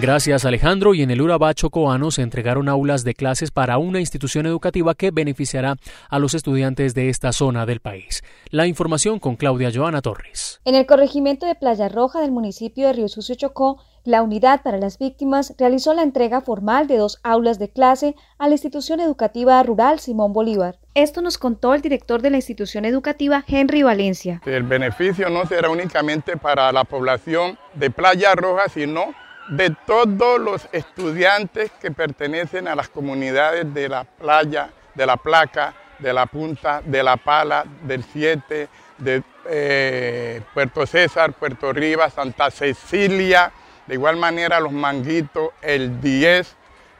Gracias 0.02 0.44
Alejandro 0.44 0.94
y 0.94 1.04
en 1.04 1.12
el 1.12 1.22
Urabá 1.22 1.54
Chocoano 1.54 2.12
se 2.12 2.22
entregaron 2.22 2.68
aulas 2.68 3.06
de 3.06 3.14
clases 3.14 3.50
para 3.50 3.78
una 3.78 4.02
institución 4.02 4.46
educativa 4.46 4.94
que 4.94 5.10
beneficiará 5.10 5.78
a 6.10 6.20
los 6.20 6.34
estudiantes 6.34 6.94
de 6.94 7.08
esta 7.08 7.32
zona 7.32 7.66
del 7.66 7.80
país. 7.80 8.22
La 8.50 8.68
información 8.68 9.20
con 9.20 9.38
Claudia 9.38 9.72
Joana 9.74 10.02
Torres. 10.02 10.60
En 10.66 10.76
el 10.76 10.86
corregimiento 10.86 11.46
de 11.46 11.56
Playa 11.56 11.88
Roja 11.88 12.20
del 12.20 12.32
municipio 12.32 12.88
de 12.88 12.94
Río 12.94 13.08
Sucio 13.08 13.36
Chocó, 13.36 13.82
la 14.06 14.22
Unidad 14.22 14.62
para 14.62 14.78
las 14.78 14.98
Víctimas 15.00 15.54
realizó 15.58 15.94
la 15.94 16.04
entrega 16.04 16.40
formal 16.42 16.88
de 16.88 16.98
dos 16.98 17.20
aulas 17.24 17.60
de 17.60 17.70
clase 17.70 18.16
a 18.38 18.48
la 18.48 18.54
institución 18.54 19.00
educativa 19.00 19.62
rural 19.64 20.00
Simón 20.00 20.32
Bolívar. 20.32 20.78
Esto 20.94 21.22
nos 21.22 21.38
contó 21.38 21.74
el 21.74 21.82
director 21.82 22.22
de 22.22 22.30
la 22.30 22.38
institución 22.38 22.86
educativa, 22.86 23.44
Henry 23.48 23.84
Valencia. 23.84 24.42
El 24.46 24.64
beneficio 24.64 25.30
no 25.30 25.46
será 25.46 25.70
únicamente 25.70 26.38
para 26.38 26.72
la 26.72 26.84
población 26.84 27.58
de 27.74 27.90
Playa 27.90 28.36
Roja, 28.36 28.70
sino 28.70 29.14
de 29.50 29.76
todos 29.86 30.40
los 30.40 30.68
estudiantes 30.72 31.72
que 31.82 31.92
pertenecen 31.92 32.68
a 32.68 32.76
las 32.76 32.90
comunidades 32.90 33.74
de 33.74 33.90
la 33.90 34.04
playa, 34.04 34.70
de 34.94 35.06
la 35.06 35.18
placa, 35.18 35.74
de 36.00 36.14
la 36.14 36.26
punta, 36.28 36.82
de 36.86 37.04
la 37.04 37.18
pala, 37.18 37.66
del 37.84 38.04
7, 38.04 38.70
de 38.98 39.24
eh, 39.48 40.42
Puerto 40.54 40.86
César, 40.86 41.34
Puerto 41.34 41.74
Rivas, 41.74 42.14
Santa 42.14 42.52
Cecilia, 42.52 43.52
de 43.88 43.94
igual 43.94 44.18
manera 44.18 44.60
los 44.60 44.72
manguitos, 44.72 45.50
el 45.62 46.02
10 46.02 46.56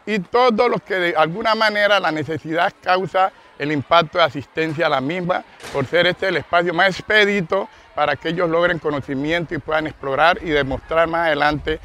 y 0.06 0.20
todos 0.20 0.70
los 0.70 0.82
que 0.82 0.96
de 0.96 1.16
alguna 1.16 1.56
manera 1.56 2.00
la 2.00 2.12
necesidad 2.12 2.72
causa 2.82 3.32
el 3.58 3.72
impacto 3.72 4.18
de 4.18 4.24
asistencia 4.26 4.88
a 4.88 4.90
la 4.90 5.02
misma, 5.02 5.44
por 5.72 5.86
ser 5.86 6.08
este 6.08 6.28
el 6.28 6.38
espacio 6.38 6.74
más 6.74 6.90
expedito 6.90 7.70
para 7.96 8.18
que 8.18 8.30
ellos 8.30 8.50
logren 8.50 8.80
conocimiento 8.80 9.56
y 9.56 9.58
puedan 9.58 9.88
explorar 9.88 10.38
y 10.42 10.50
demostrar 10.50 11.08
más 11.08 11.28
adelante 11.28 11.80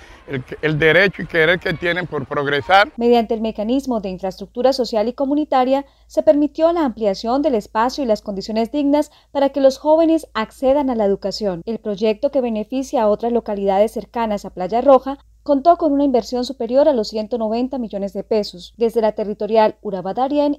el, 0.62 0.78
derecho 0.78 1.22
y 1.22 1.26
querer 1.26 1.58
que 1.58 1.74
tienen 1.74 2.06
por 2.06 2.26
progresar. 2.26 2.92
Mediante 2.96 3.34
el 3.34 3.40
mecanismo 3.40 4.00
de 4.00 4.08
infraestructura 4.08 4.72
social 4.72 5.08
y 5.08 5.12
comunitaria, 5.12 5.84
se 6.06 6.22
permitió 6.22 6.72
la 6.72 6.84
ampliación 6.84 7.42
del 7.42 7.54
espacio 7.54 8.04
y 8.04 8.06
las 8.06 8.22
condiciones 8.22 8.70
dignas 8.70 9.10
para 9.32 9.50
que 9.50 9.60
los 9.60 9.78
jóvenes 9.78 10.28
accedan 10.34 10.90
a 10.90 10.94
la 10.94 11.04
educación. 11.04 11.62
El 11.66 11.78
proyecto 11.78 12.30
que 12.30 12.40
beneficia 12.40 13.02
a 13.02 13.08
otras 13.08 13.32
localidades 13.32 13.92
cercanas 13.92 14.44
a 14.44 14.50
Playa 14.50 14.80
Roja 14.80 15.18
contó 15.42 15.76
con 15.76 15.92
una 15.92 16.04
inversión 16.04 16.44
superior 16.44 16.88
a 16.88 16.92
los 16.92 17.08
190 17.08 17.78
millones 17.78 18.12
de 18.12 18.24
pesos. 18.24 18.74
Desde 18.76 19.00
la 19.00 19.12
territorial 19.12 19.76
Urabá 19.82 20.14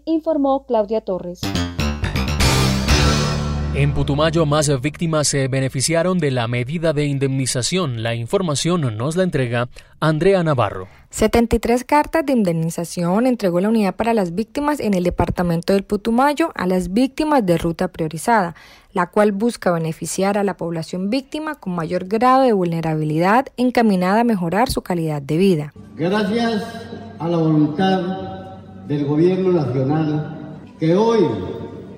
informó 0.05 0.65
Claudia 0.65 1.01
Torres. 1.01 1.41
En 3.73 3.93
Putumayo, 3.93 4.45
más 4.45 4.69
víctimas 4.81 5.29
se 5.29 5.47
beneficiaron 5.47 6.19
de 6.19 6.29
la 6.29 6.49
medida 6.49 6.91
de 6.91 7.05
indemnización. 7.05 8.03
La 8.03 8.15
información 8.15 8.97
nos 8.97 9.15
la 9.15 9.23
entrega 9.23 9.69
Andrea 10.01 10.43
Navarro. 10.43 10.89
73 11.09 11.85
cartas 11.85 12.25
de 12.25 12.33
indemnización 12.33 13.27
entregó 13.27 13.61
la 13.61 13.69
Unidad 13.69 13.95
para 13.95 14.13
las 14.13 14.35
Víctimas 14.35 14.81
en 14.81 14.93
el 14.93 15.05
departamento 15.05 15.71
del 15.71 15.83
Putumayo 15.83 16.51
a 16.55 16.67
las 16.67 16.91
víctimas 16.91 17.45
de 17.45 17.57
ruta 17.57 17.87
priorizada, 17.87 18.55
la 18.91 19.07
cual 19.07 19.31
busca 19.31 19.71
beneficiar 19.71 20.37
a 20.37 20.43
la 20.43 20.57
población 20.57 21.09
víctima 21.09 21.55
con 21.55 21.73
mayor 21.73 22.05
grado 22.05 22.43
de 22.43 22.51
vulnerabilidad 22.51 23.47
encaminada 23.55 24.19
a 24.19 24.25
mejorar 24.25 24.69
su 24.69 24.81
calidad 24.81 25.21
de 25.21 25.37
vida. 25.37 25.73
Gracias 25.95 26.61
a 27.19 27.27
la 27.29 27.37
voluntad 27.37 28.59
del 28.85 29.05
Gobierno 29.05 29.53
Nacional 29.53 30.57
que 30.77 30.93
hoy 30.93 31.25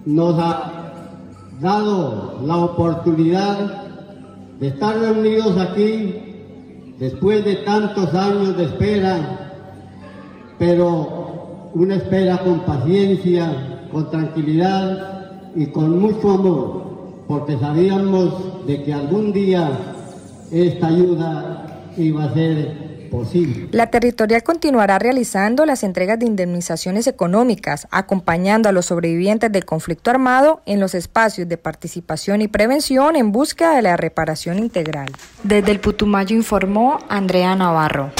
nos 0.05 0.37
ha 0.37 0.82
dado 1.63 2.39
la 2.45 2.57
oportunidad 2.57 3.83
de 4.59 4.67
estar 4.67 4.99
reunidos 4.99 5.57
aquí 5.57 6.93
después 6.99 7.43
de 7.45 7.55
tantos 7.55 8.13
años 8.13 8.55
de 8.57 8.65
espera, 8.65 9.49
pero 10.59 11.71
una 11.73 11.95
espera 11.95 12.37
con 12.39 12.59
paciencia, 12.59 13.87
con 13.91 14.11
tranquilidad 14.11 15.51
y 15.55 15.67
con 15.67 15.99
mucho 15.99 16.31
amor, 16.31 16.83
porque 17.27 17.57
sabíamos 17.57 18.65
de 18.67 18.83
que 18.83 18.93
algún 18.93 19.31
día 19.31 19.71
esta 20.51 20.87
ayuda 20.87 21.91
iba 21.97 22.25
a 22.25 22.33
ser 22.33 22.82
la 23.71 23.87
territorial 23.87 24.43
continuará 24.43 24.99
realizando 24.99 25.65
las 25.65 25.83
entregas 25.83 26.19
de 26.19 26.25
indemnizaciones 26.25 27.07
económicas, 27.07 27.87
acompañando 27.91 28.69
a 28.69 28.71
los 28.71 28.87
sobrevivientes 28.87 29.51
del 29.51 29.65
conflicto 29.65 30.09
armado 30.09 30.61
en 30.65 30.79
los 30.79 30.95
espacios 30.95 31.47
de 31.47 31.57
participación 31.57 32.41
y 32.41 32.47
prevención 32.47 33.15
en 33.15 33.31
búsqueda 33.31 33.75
de 33.75 33.81
la 33.83 33.97
reparación 33.97 34.59
integral. 34.59 35.11
Desde 35.43 35.71
el 35.71 35.79
Putumayo 35.79 36.35
informó 36.35 36.99
Andrea 37.09 37.55
Navarro. 37.55 38.11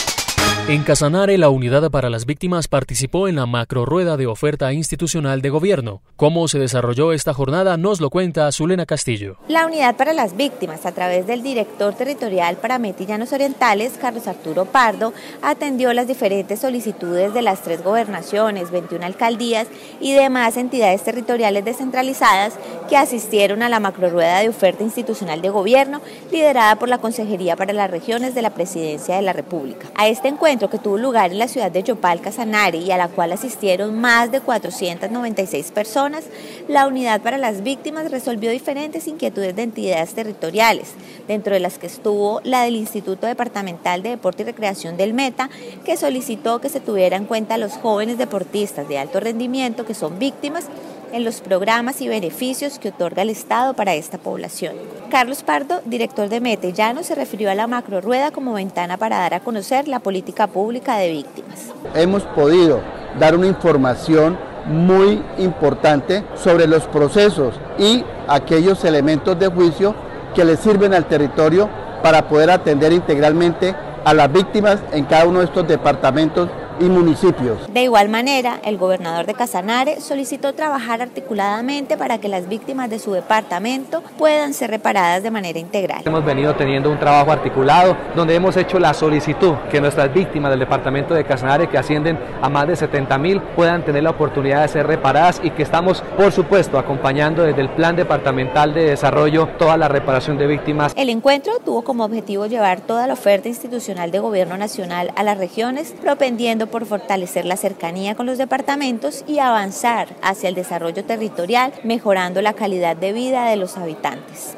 En 0.66 0.84
Casanare, 0.84 1.38
la 1.38 1.50
Unidad 1.50 1.92
para 1.92 2.10
las 2.10 2.26
Víctimas 2.26 2.70
participó 2.70 3.28
en 3.28 3.36
la 3.36 3.46
macro 3.46 3.86
rueda 3.86 4.16
de 4.16 4.28
oferta 4.28 4.72
institucional 4.72 5.42
de 5.42 5.50
gobierno. 5.50 6.02
¿Cómo 6.16 6.48
se 6.48 6.58
desarrolló 6.58 7.12
esta 7.12 7.34
jornada? 7.34 7.76
Nos 7.76 8.00
lo 8.00 8.10
cuenta 8.10 8.50
Zulena 8.54 8.86
Castillo. 8.86 9.36
La 9.50 9.66
Unidad 9.66 9.98
para 9.98 10.14
las 10.14 10.38
Víctimas, 10.38 10.86
a 10.86 10.94
través 10.94 11.28
del 11.28 11.44
director 11.44 11.94
territorial 11.96 12.56
para 12.56 12.80
Metillanos 12.80 13.34
Orientales, 13.34 13.96
Carlos 14.00 14.26
Arturo 14.26 14.64
Pardo, 14.64 15.12
atendió 15.42 15.92
las 15.92 16.08
diferentes 16.08 16.62
solicitudes 16.62 17.34
de 17.34 17.42
las 17.42 17.62
tres 17.62 17.84
gobernaciones, 17.84 18.72
21 18.72 19.06
alcaldías 19.06 19.68
y 20.00 20.14
demás 20.14 20.56
entidades 20.56 21.04
territoriales 21.04 21.66
descentralizadas 21.66 22.54
que 22.88 22.96
asistieron 22.96 23.64
a 23.64 23.70
la 23.70 23.82
macro 23.82 24.10
rueda 24.10 24.40
de 24.40 24.48
oferta 24.48 24.82
institucional 24.82 25.42
de 25.42 25.50
gobierno 25.50 26.00
liderada 26.32 26.78
por 26.78 26.88
la 26.88 27.00
Consejería 27.00 27.58
para 27.58 27.74
las 27.74 27.92
Regiones 27.92 28.34
de 28.34 28.42
la 28.42 28.52
Presidencia 28.52 29.18
de 29.18 29.24
la 29.24 29.34
República. 29.34 29.88
A 29.96 30.08
este 30.08 30.30
encuentro 30.30 30.53
que 30.54 30.78
tuvo 30.78 30.98
lugar 30.98 31.32
en 31.32 31.40
la 31.40 31.48
ciudad 31.48 31.72
de 31.72 31.82
Yopal, 31.82 32.22
Casanare 32.22 32.78
y 32.78 32.92
a 32.92 32.98
la 32.98 33.08
cual 33.08 33.32
asistieron 33.32 34.00
más 34.00 34.32
de 34.32 34.40
496 34.40 35.72
personas, 35.72 36.26
la 36.68 36.86
Unidad 36.86 37.22
para 37.22 37.40
las 37.40 37.64
Víctimas 37.64 38.12
resolvió 38.12 38.52
diferentes 38.52 39.08
inquietudes 39.08 39.56
de 39.56 39.64
entidades 39.64 40.14
territoriales, 40.14 40.92
dentro 41.28 41.56
de 41.56 41.60
las 41.60 41.80
que 41.80 41.88
estuvo 41.88 42.40
la 42.44 42.62
del 42.62 42.76
Instituto 42.76 43.26
Departamental 43.26 44.04
de 44.04 44.12
Deporte 44.12 44.44
y 44.44 44.46
Recreación 44.46 44.96
del 44.96 45.16
Meta, 45.16 45.50
que 45.86 45.98
solicitó 45.98 46.62
que 46.62 46.70
se 46.70 46.80
tuviera 46.80 47.18
en 47.18 47.26
cuenta 47.26 47.56
a 47.56 47.58
los 47.58 47.74
jóvenes 47.74 48.20
deportistas 48.20 48.88
de 48.88 49.00
alto 49.00 49.20
rendimiento 49.20 49.86
que 49.86 49.96
son 49.96 50.20
víctimas 50.20 50.66
en 51.14 51.24
los 51.24 51.42
programas 51.42 52.02
y 52.02 52.10
beneficios 52.10 52.80
que 52.80 52.90
otorga 52.90 53.22
el 53.22 53.30
Estado 53.30 53.76
para 53.76 53.94
esta 53.94 54.18
población. 54.18 54.74
Carlos 55.12 55.44
Pardo, 55.44 55.80
director 55.86 56.28
de 56.28 56.42
Metellano, 56.42 57.04
se 57.04 57.14
refirió 57.14 57.52
a 57.52 57.56
la 57.56 57.68
macro 57.68 58.02
rueda 58.02 58.32
como 58.32 58.54
ventana 58.54 58.98
para 58.98 59.20
dar 59.20 59.36
a 59.36 59.40
conocer 59.40 59.88
la 59.88 60.00
política 60.00 60.48
pública 60.48 60.98
de 60.98 61.12
víctimas. 61.12 61.72
Hemos 61.94 62.24
podido 62.24 62.82
dar 63.20 63.36
una 63.36 63.46
información 63.46 64.38
muy 64.66 65.22
importante 65.38 66.24
sobre 66.36 66.66
los 66.66 66.88
procesos 66.88 67.60
y 67.78 68.04
aquellos 68.28 68.84
elementos 68.84 69.38
de 69.38 69.48
juicio 69.48 69.94
que 70.34 70.44
le 70.44 70.58
sirven 70.58 70.96
al 70.96 71.06
territorio 71.06 71.70
para 72.02 72.28
poder 72.28 72.50
atender 72.50 72.92
integralmente 72.92 73.76
a 74.04 74.14
las 74.16 74.32
víctimas 74.32 74.80
en 74.92 75.06
cada 75.06 75.26
uno 75.26 75.40
de 75.40 75.46
estos 75.46 75.68
departamentos 75.68 76.50
y 76.80 76.86
municipios. 76.86 77.72
De 77.72 77.84
igual 77.84 78.10
manera, 78.10 78.60
el 78.64 78.78
gobernador 78.78 79.26
de 79.26 79.34
Casanare 79.34 80.02
solicitó 80.02 80.54
trabajar 80.54 81.02
articuladamente 81.02 81.98
para 81.98 82.18
que 82.18 82.28
las 82.28 82.48
víctimas 82.48 82.90
de 82.90 83.00
su 83.00 83.12
departamento 83.12 84.04
puedan 84.18 84.54
ser 84.54 84.70
reparadas 84.70 85.24
de 85.24 85.32
manera 85.32 85.60
integral. 85.60 86.02
Hemos 86.06 86.26
venido 86.26 86.56
teniendo 86.56 86.90
un 86.90 87.00
trabajo 87.00 87.32
articulado 87.32 87.96
donde 88.16 88.36
hemos 88.36 88.58
hecho 88.58 88.80
la 88.80 88.94
solicitud 88.94 89.54
que 89.72 89.82
nuestras 89.82 90.14
víctimas 90.14 90.52
del 90.52 90.60
departamento 90.60 91.14
de 91.14 91.24
Casanare, 91.24 91.68
que 91.70 91.78
ascienden 91.78 92.20
a 92.42 92.50
más 92.50 92.68
de 92.68 92.76
70 92.76 93.18
mil, 93.18 93.42
puedan 93.42 93.84
tener 93.84 94.04
la 94.04 94.12
oportunidad 94.12 94.62
de 94.62 94.68
ser 94.68 94.88
reparadas 94.88 95.42
y 95.44 95.52
que 95.52 95.64
estamos, 95.64 96.04
por 96.18 96.32
supuesto, 96.32 96.78
acompañando 96.78 97.44
desde 97.44 97.62
el 97.62 97.70
Plan 97.70 97.96
Departamental 97.96 98.74
de 98.74 98.86
Desarrollo 98.86 99.48
toda 99.58 99.78
la 99.78 99.88
reparación 99.88 100.38
de 100.38 100.48
víctimas. 100.48 100.94
El 100.96 101.10
encuentro 101.10 101.54
tuvo 101.64 101.84
como 101.84 102.06
objetivo 102.06 102.46
llevar 102.46 102.82
toda 102.82 103.08
la 103.08 103.14
oferta 103.14 103.48
institucional 103.48 104.12
de 104.12 104.20
gobierno 104.20 104.58
nacional 104.58 105.12
a 105.16 105.24
las 105.24 105.38
regiones, 105.38 105.96
propendiendo 106.02 106.63
por 106.68 106.86
fortalecer 106.86 107.46
la 107.46 107.58
cercanía 107.58 108.16
con 108.16 108.26
los 108.26 108.38
departamentos 108.38 109.24
y 109.28 109.40
avanzar 109.40 110.10
hacia 110.22 110.50
el 110.50 110.56
desarrollo 110.56 111.04
territorial, 111.06 111.74
mejorando 111.84 112.42
la 112.42 112.54
calidad 112.54 112.96
de 112.96 113.14
vida 113.14 113.46
de 113.46 113.56
los 113.56 113.78
habitantes. 113.78 114.56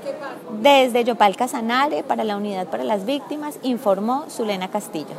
Desde 0.61 1.03
Yopal 1.03 1.35
Casanare, 1.35 2.03
para 2.03 2.23
la 2.23 2.37
Unidad 2.37 2.67
para 2.67 2.83
las 2.83 3.05
Víctimas, 3.05 3.59
informó 3.63 4.25
Zulena 4.29 4.69
Castillo. 4.69 5.15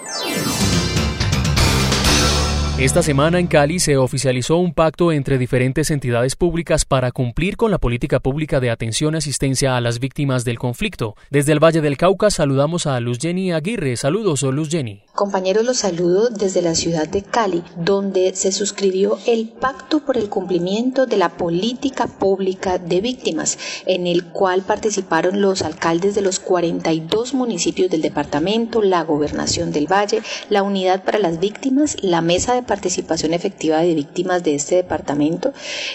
Esta 2.79 3.03
semana 3.03 3.39
en 3.39 3.47
Cali 3.47 3.81
se 3.81 3.97
oficializó 3.97 4.59
un 4.59 4.75
pacto 4.75 5.11
entre 5.11 5.39
diferentes 5.39 5.91
entidades 5.91 6.37
públicas 6.37 6.85
para 6.85 7.11
cumplir 7.11 7.57
con 7.57 7.71
la 7.71 7.79
política 7.79 8.21
pública 8.21 8.61
de 8.61 8.69
atención 8.69 9.15
y 9.15 9.17
asistencia 9.17 9.79
a 9.79 9.81
las 9.81 9.99
víctimas 9.99 10.45
del 10.45 10.59
conflicto. 10.59 11.17
Desde 11.31 11.53
el 11.53 11.65
Valle 11.65 11.81
del 11.81 11.97
Cauca 11.97 12.31
saludamos 12.31 12.87
a 12.87 13.01
Luz 13.01 13.17
Jenny 13.19 13.51
Aguirre. 13.51 13.97
Saludos, 13.97 14.43
Luz 14.43 14.69
Jenny. 14.69 15.01
Compañeros, 15.15 15.65
los 15.65 15.79
saludo 15.79 16.29
desde 16.29 16.61
la 16.61 16.75
ciudad 16.75 17.09
de 17.09 17.23
Cali, 17.23 17.65
donde 17.79 18.35
se 18.35 18.53
suscribió 18.53 19.19
el 19.27 19.49
Pacto 19.49 20.05
por 20.05 20.19
el 20.19 20.29
Cumplimiento 20.29 21.07
de 21.07 21.17
la 21.17 21.31
Política 21.31 22.07
Pública 22.07 22.77
de 22.77 23.01
Víctimas, 23.01 23.59
en 23.87 24.07
el 24.07 24.27
cual 24.27 24.61
participaron 24.61 25.41
los 25.41 25.63
alcaldes 25.63 26.15
de 26.15 26.21
los 26.21 26.41
42 26.41 27.33
municipios 27.33 27.91
del 27.91 28.03
departamento, 28.03 28.83
la 28.83 29.03
Gobernación 29.03 29.73
del 29.73 29.91
Valle, 29.91 30.21
la 30.51 30.63
Unidad 30.63 31.05
para 31.05 31.19
las 31.19 31.41
Víctimas, 31.41 31.97
la 32.03 32.21
Mesa 32.21 32.53
de 32.53 32.66
Participación 32.67 33.35
Efectiva 33.35 33.79
de 33.79 33.95
Víctimas 33.95 34.43
de 34.43 34.55
este 34.55 34.77
departamento 34.77 35.53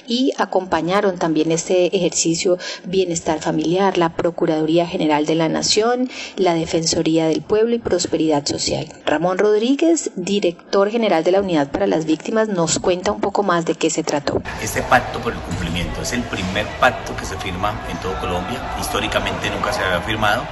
y 0.08 0.34
acompañaron 0.38 1.18
también 1.18 1.52
este 1.52 1.96
ejercicio 1.96 2.58
Bienestar 2.86 3.40
Familiar, 3.40 3.98
la 3.98 4.16
Procuraduría 4.16 4.88
General 4.88 5.26
de 5.26 5.36
la 5.36 5.50
Nación, 5.50 6.10
la 6.36 6.54
Defensoría 6.54 7.28
del 7.28 7.42
Pueblo 7.42 7.76
y 7.76 7.80
Prosperidad 7.80 8.46
Social. 8.46 8.88
Ramón 9.06 9.38
Rodríguez, 9.38 10.12
director 10.16 10.90
general 10.90 11.24
de 11.24 11.32
la 11.32 11.42
Unidad 11.42 11.72
para 11.72 11.88
las 11.88 12.06
Víctimas, 12.06 12.48
nos 12.48 12.80
cuenta 12.80 13.12
un 13.12 13.22
poco 13.22 13.44
más 13.44 13.66
de 13.66 13.76
qué 13.76 13.90
se 13.90 14.04
trató. 14.04 14.42
Este 14.62 14.82
pacto 14.82 15.20
por 15.20 15.34
el 15.34 15.40
cumplimiento 15.40 16.02
es 16.02 16.14
el 16.14 16.24
primer 16.24 16.66
pacto 16.80 17.16
que 17.16 17.26
se 17.26 17.38
firma 17.38 17.86
en 17.90 17.98
todo 17.98 18.20
Colombia. 18.20 18.76
Históricamente 18.80 19.50
nunca 19.50 19.74
se 19.74 19.82
había 19.82 20.02
firmado. 20.02 20.44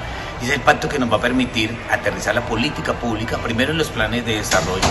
Y 0.41 0.45
es 0.45 0.51
el 0.51 0.62
pacto 0.62 0.88
que 0.88 0.99
nos 0.99 1.12
va 1.12 1.17
a 1.17 1.21
permitir 1.21 1.77
aterrizar 1.91 2.34
la 2.34 2.45
política 2.45 2.93
pública, 2.93 3.38
primero 3.39 3.71
en 3.71 3.77
los 3.77 3.89
planes 3.89 4.25
de 4.25 4.38
desarrollo, 4.38 4.88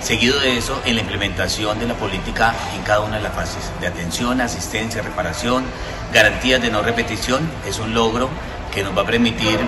seguido 0.00 0.38
de 0.40 0.58
eso 0.58 0.80
en 0.84 0.94
la 0.96 1.02
implementación 1.02 1.78
de 1.78 1.86
la 1.86 1.94
política 1.94 2.54
en 2.74 2.82
cada 2.82 3.00
una 3.00 3.16
de 3.16 3.22
las 3.22 3.34
fases, 3.34 3.70
de 3.80 3.86
atención, 3.86 4.40
asistencia, 4.40 5.02
reparación, 5.02 5.64
garantías 6.12 6.62
de 6.62 6.70
no 6.70 6.82
repetición. 6.82 7.48
Es 7.66 7.78
un 7.78 7.94
logro 7.94 8.28
que 8.72 8.82
nos 8.82 8.96
va 8.96 9.02
a 9.02 9.06
permitir 9.06 9.58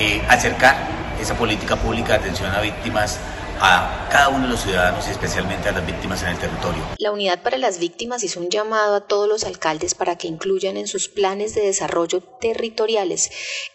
eh, 0.00 0.22
acercar 0.28 0.76
esa 1.20 1.34
política 1.34 1.76
pública 1.76 2.14
de 2.14 2.18
atención 2.20 2.52
a 2.52 2.60
víctimas 2.60 3.18
a 3.66 4.08
cada 4.10 4.28
uno 4.28 4.42
de 4.42 4.48
los 4.48 4.60
ciudadanos 4.60 5.08
y 5.08 5.10
especialmente 5.10 5.70
a 5.70 5.72
las 5.72 5.86
víctimas 5.86 6.22
en 6.22 6.28
el 6.28 6.38
territorio. 6.38 6.82
La 6.98 7.12
Unidad 7.12 7.42
para 7.42 7.56
las 7.56 7.78
Víctimas 7.78 8.22
hizo 8.22 8.38
un 8.40 8.50
llamado 8.50 8.94
a 8.94 9.06
todos 9.06 9.26
los 9.26 9.44
alcaldes 9.44 9.94
para 9.94 10.16
que 10.16 10.28
incluyan 10.28 10.76
en 10.76 10.86
sus 10.86 11.08
planes 11.08 11.54
de 11.54 11.62
desarrollo 11.62 12.20
territoriales 12.20 13.30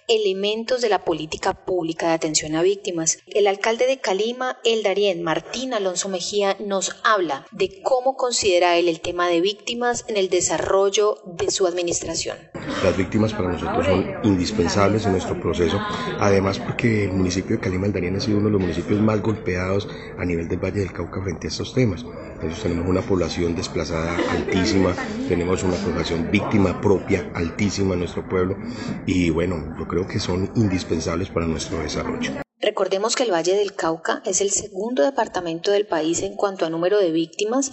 elementos 0.07 0.81
de 0.81 0.89
la 0.89 1.05
política 1.05 1.53
pública 1.53 2.07
de 2.07 2.13
atención 2.13 2.55
a 2.55 2.61
víctimas. 2.61 3.19
El 3.27 3.47
alcalde 3.47 3.85
de 3.85 3.99
Calima, 3.99 4.57
El 4.63 4.83
Darién, 4.83 5.23
Martín 5.23 5.73
Alonso 5.73 6.09
Mejía, 6.09 6.57
nos 6.59 6.95
habla 7.03 7.45
de 7.51 7.81
cómo 7.83 8.15
considera 8.15 8.77
él 8.77 8.87
el 8.87 9.01
tema 9.01 9.27
de 9.27 9.41
víctimas 9.41 10.05
en 10.07 10.17
el 10.17 10.29
desarrollo 10.29 11.17
de 11.25 11.51
su 11.51 11.67
administración. 11.67 12.37
Las 12.83 12.97
víctimas 12.97 13.33
para 13.33 13.51
nosotros 13.51 13.85
son 13.85 14.15
indispensables 14.23 15.05
en 15.05 15.11
nuestro 15.11 15.39
proceso, 15.39 15.79
además 16.19 16.59
porque 16.59 17.05
el 17.05 17.11
municipio 17.11 17.57
de 17.57 17.61
Calima, 17.61 17.85
El 17.85 17.93
Darién 17.93 18.15
ha 18.15 18.19
sido 18.19 18.37
uno 18.37 18.47
de 18.47 18.53
los 18.53 18.61
municipios 18.61 18.99
más 18.99 19.21
golpeados 19.21 19.78
a 20.17 20.25
nivel 20.25 20.47
del 20.47 20.59
Valle 20.59 20.79
del 20.79 20.91
Cauca 20.91 21.21
frente 21.21 21.47
a 21.47 21.49
estos 21.49 21.73
temas. 21.73 22.05
Entonces 22.33 22.63
tenemos 22.63 22.87
una 22.87 23.01
población 23.01 23.55
desplazada 23.55 24.15
altísima, 24.31 24.93
tenemos 25.27 25.63
una 25.63 25.75
población 25.75 26.29
víctima 26.31 26.79
propia 26.79 27.29
altísima 27.33 27.93
en 27.93 27.99
nuestro 27.99 28.27
pueblo 28.27 28.57
y 29.05 29.29
bueno, 29.29 29.75
yo 29.77 29.87
creo 29.87 30.07
que 30.07 30.19
son 30.19 30.49
indispensables 30.55 31.29
para 31.29 31.45
nuestro 31.45 31.79
desarrollo. 31.79 32.48
Recordemos 32.61 33.15
que 33.15 33.23
el 33.23 33.31
Valle 33.31 33.55
del 33.55 33.73
Cauca 33.73 34.21
es 34.25 34.41
el 34.41 34.51
segundo 34.51 35.03
departamento 35.03 35.71
del 35.71 35.87
país 35.87 36.21
en 36.23 36.35
cuanto 36.35 36.65
a 36.65 36.69
número 36.69 36.99
de 36.99 37.11
víctimas, 37.11 37.71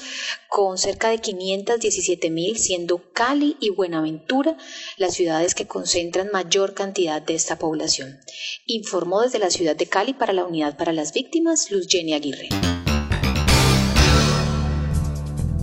con 0.49 0.79
cerca 0.79 1.09
de 1.09 1.19
517 1.19 2.31
mil, 2.31 2.57
siendo 2.57 3.13
Cali 3.13 3.57
y 3.61 3.71
Buenaventura 3.71 4.57
las 4.97 5.15
ciudades 5.15 5.57
que 5.57 5.67
concentran 5.67 6.31
mayor 6.33 6.75
cantidad 6.75 7.21
de 7.21 7.35
esta 7.35 7.59
población. 7.59 8.21
Informó 8.67 9.23
desde 9.23 9.41
la 9.41 9.51
ciudad 9.51 9.75
de 9.75 9.87
Cali 9.87 10.15
para 10.15 10.33
la 10.33 10.45
Unidad 10.45 10.77
para 10.77 10.93
las 10.93 11.13
Víctimas, 11.13 11.73
Luz 11.73 11.89
Jenny 11.89 12.15
Aguirre. 12.15 12.49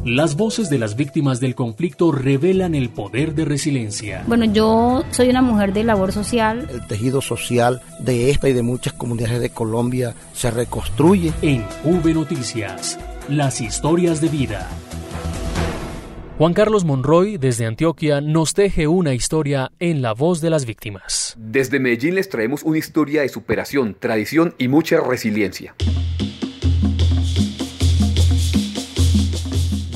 Las 0.06 0.36
voces 0.36 0.70
de 0.70 0.80
las 0.80 0.98
víctimas 0.98 1.40
del 1.40 1.56
conflicto 1.56 2.12
revelan 2.12 2.76
el 2.76 2.90
poder 2.90 3.34
de 3.36 3.46
resiliencia. 3.46 4.26
Bueno, 4.28 4.44
yo 4.44 5.06
soy 5.12 5.30
una 5.30 5.42
mujer 5.42 5.72
de 5.72 5.86
labor 5.86 6.12
social. 6.12 6.68
El 6.70 6.86
tejido 6.88 7.22
social 7.22 7.82
de 8.00 8.30
esta 8.30 8.50
y 8.50 8.54
de 8.54 8.64
muchas 8.64 8.92
comunidades 8.92 9.40
de 9.40 9.52
Colombia 9.52 10.14
se 10.34 10.52
reconstruye. 10.52 11.32
En 11.42 11.64
V 11.86 12.14
Noticias, 12.14 13.00
las 13.30 13.62
historias 13.62 14.20
de 14.20 14.28
vida. 14.28 14.70
Juan 16.38 16.54
Carlos 16.54 16.84
Monroy, 16.84 17.38
desde 17.38 17.66
Antioquia, 17.66 18.20
nos 18.20 18.54
teje 18.54 18.88
una 18.88 19.14
historia 19.14 19.72
en 19.80 20.02
la 20.02 20.14
voz 20.14 20.42
de 20.42 20.50
las 20.50 20.66
víctimas. 20.66 21.34
Desde 21.38 21.80
Medellín 21.80 22.16
les 22.16 22.28
traemos 22.28 22.64
una 22.64 22.78
historia 22.78 23.22
de 23.22 23.30
superación, 23.30 23.96
tradición 23.98 24.54
y 24.58 24.68
mucha 24.68 25.00
resiliencia. 25.00 25.76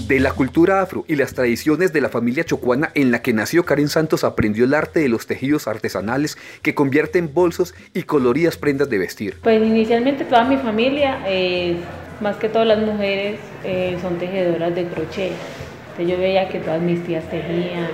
De 0.08 0.22
la 0.22 0.32
cultura 0.32 0.82
afro 0.82 1.04
y 1.10 1.18
las 1.18 1.34
tradiciones 1.34 1.92
de 1.92 2.00
la 2.00 2.08
familia 2.08 2.46
chocuana 2.46 2.92
en 2.94 3.12
la 3.12 3.22
que 3.22 3.34
nació 3.34 3.66
Karen 3.66 3.90
Santos 3.90 4.24
aprendió 4.24 4.64
el 4.64 4.74
arte 4.74 5.02
de 5.02 5.10
los 5.10 5.28
tejidos 5.28 5.68
artesanales 5.68 6.38
que 6.62 6.74
convierten 6.74 7.34
bolsos 7.34 7.76
y 7.94 8.04
coloridas 8.04 8.56
prendas 8.56 8.90
de 8.90 9.00
vestir. 9.00 9.36
Pues 9.44 9.62
inicialmente 9.62 10.24
toda 10.24 10.46
mi 10.46 10.56
familia, 10.56 11.20
eh, 11.28 11.76
más 12.22 12.38
que 12.38 12.48
todas 12.48 12.66
las 12.66 12.80
mujeres, 12.80 13.42
eh, 13.66 13.98
son 14.02 14.18
tejedoras 14.18 14.74
de 14.74 14.86
crochet. 14.86 15.34
Entonces 15.90 16.08
yo 16.08 16.18
veía 16.18 16.48
que 16.48 16.60
todas 16.60 16.82
mis 16.82 17.04
tías 17.04 17.30
tejían, 17.30 17.90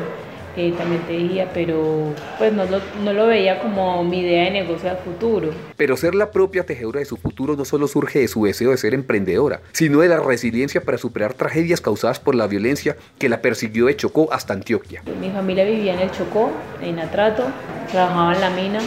eh, 0.56 0.74
también 0.78 1.02
tejía, 1.04 1.50
pero 1.54 2.14
pues 2.38 2.54
no 2.54 2.66
lo, 2.66 2.80
no 3.04 3.14
lo 3.14 3.28
veía 3.28 3.60
como 3.60 4.04
mi 4.04 4.20
idea 4.20 4.46
de 4.46 4.52
negocio 4.52 4.92
a 4.92 4.96
futuro. 4.96 5.50
Pero 5.78 5.98
ser 5.98 6.16
la 6.16 6.32
propia 6.32 6.66
tejedora 6.66 7.00
de 7.00 7.06
su 7.06 7.18
futuro 7.18 7.56
no 7.56 7.66
solo 7.66 7.88
surge 7.88 8.20
de 8.20 8.28
su 8.28 8.46
deseo 8.46 8.72
de 8.72 8.78
ser 8.78 8.94
emprendedora, 8.94 9.62
sino 9.72 10.02
de 10.02 10.10
la 10.10 10.20
resiliencia 10.20 10.82
para 10.82 10.98
superar 10.98 11.34
tragedias 11.34 11.82
causadas 11.82 12.20
por 12.20 12.36
la 12.36 12.48
violencia 12.48 12.98
que 13.18 13.30
la 13.30 13.42
persiguió 13.42 13.88
de 13.88 13.96
Chocó 13.96 14.32
hasta 14.32 14.54
Antioquia. 14.54 15.04
Mi 15.20 15.30
familia 15.30 15.66
vivía 15.66 15.94
en 15.94 16.02
el 16.02 16.12
Chocó, 16.12 16.52
en 16.82 17.00
Atrato, 17.00 17.46
trabajaba 17.92 18.36
en 18.36 18.42
la 18.42 18.50
mina 18.50 18.80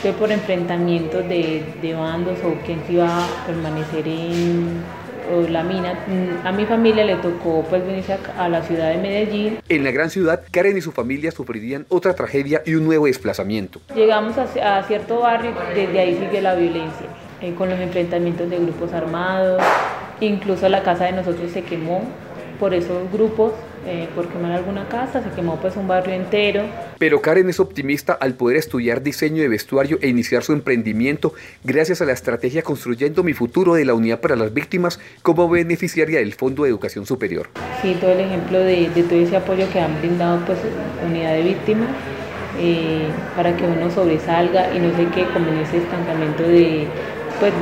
fue 0.00 0.12
por 0.12 0.30
enfrentamientos 0.30 1.28
de, 1.28 1.62
de 1.82 1.94
bandos 1.94 2.38
o 2.44 2.54
quién 2.64 2.80
se 2.86 2.94
iba 2.94 3.06
a 3.06 3.46
permanecer 3.46 4.06
en 4.06 4.82
o 5.32 5.48
la 5.48 5.62
mina. 5.62 5.94
Mm, 6.06 6.46
a 6.46 6.52
mi 6.52 6.66
familia 6.66 7.04
le 7.04 7.16
tocó 7.16 7.64
pues 7.68 7.84
venirse 7.84 8.16
a, 8.38 8.48
la 8.48 8.62
ciudad 8.62 8.90
de 8.90 8.98
Medellín. 8.98 9.58
En 9.68 9.84
la 9.84 9.90
gran 9.90 10.10
ciudad, 10.10 10.42
Karen 10.50 10.76
y 10.76 10.80
su 10.80 10.92
familia 10.92 11.30
sufrirían 11.30 11.86
otra 11.88 12.14
tragedia 12.14 12.62
y 12.64 12.74
un 12.74 12.84
nuevo 12.84 13.06
desplazamiento. 13.06 13.80
Llegamos 13.94 14.36
a, 14.38 14.78
a 14.78 14.82
cierto 14.84 15.20
barrio, 15.20 15.52
desde 15.74 15.98
ahí 15.98 16.16
sigue 16.16 16.40
la 16.40 16.54
violencia, 16.54 17.06
eh, 17.40 17.54
con 17.54 17.68
los 17.70 17.78
enfrentamientos 17.78 18.48
de 18.50 18.58
grupos 18.58 18.92
armados, 18.92 19.62
incluso 20.20 20.68
la 20.68 20.82
casa 20.82 21.06
de 21.06 21.12
nosotros 21.12 21.50
se 21.50 21.62
quemó 21.62 22.02
por 22.60 22.74
esos 22.74 23.10
grupos, 23.12 23.52
eh, 23.86 24.08
por 24.14 24.28
quemar 24.28 24.52
alguna 24.52 24.88
casa, 24.88 25.22
se 25.22 25.30
quemó 25.30 25.58
pues 25.60 25.76
un 25.76 25.88
barrio 25.88 26.14
entero. 26.14 26.62
Pero 26.98 27.20
Karen 27.20 27.48
es 27.48 27.58
optimista 27.58 28.12
al 28.12 28.34
poder 28.34 28.56
estudiar 28.56 29.02
diseño 29.02 29.42
de 29.42 29.48
vestuario 29.48 29.98
e 30.00 30.08
iniciar 30.08 30.44
su 30.44 30.52
emprendimiento 30.52 31.34
gracias 31.64 32.00
a 32.00 32.04
la 32.04 32.12
estrategia 32.12 32.62
Construyendo 32.62 33.22
mi 33.22 33.32
futuro 33.32 33.74
de 33.74 33.84
la 33.84 33.94
Unidad 33.94 34.20
para 34.20 34.36
las 34.36 34.54
Víctimas 34.54 35.00
como 35.22 35.48
beneficiaria 35.48 36.20
del 36.20 36.34
Fondo 36.34 36.62
de 36.62 36.70
Educación 36.70 37.06
Superior. 37.06 37.48
Sí, 37.80 37.96
todo 38.00 38.12
el 38.12 38.20
ejemplo 38.20 38.58
de, 38.58 38.86
todo 39.08 39.18
ese 39.18 39.36
apoyo 39.36 39.68
que 39.72 39.80
han 39.80 39.98
brindado 40.00 40.44
pues 40.46 40.58
Unidad 41.04 41.34
de 41.34 41.42
Víctimas 41.42 41.88
eh, 42.58 43.08
para 43.34 43.56
que 43.56 43.64
uno 43.64 43.90
sobresalga 43.90 44.74
y 44.74 44.78
no 44.78 44.94
sé 44.96 45.06
qué 45.14 45.24
con 45.32 45.48
ese 45.58 45.78
estancamiento 45.78 46.42
de 46.42 46.86
pues 47.42 47.54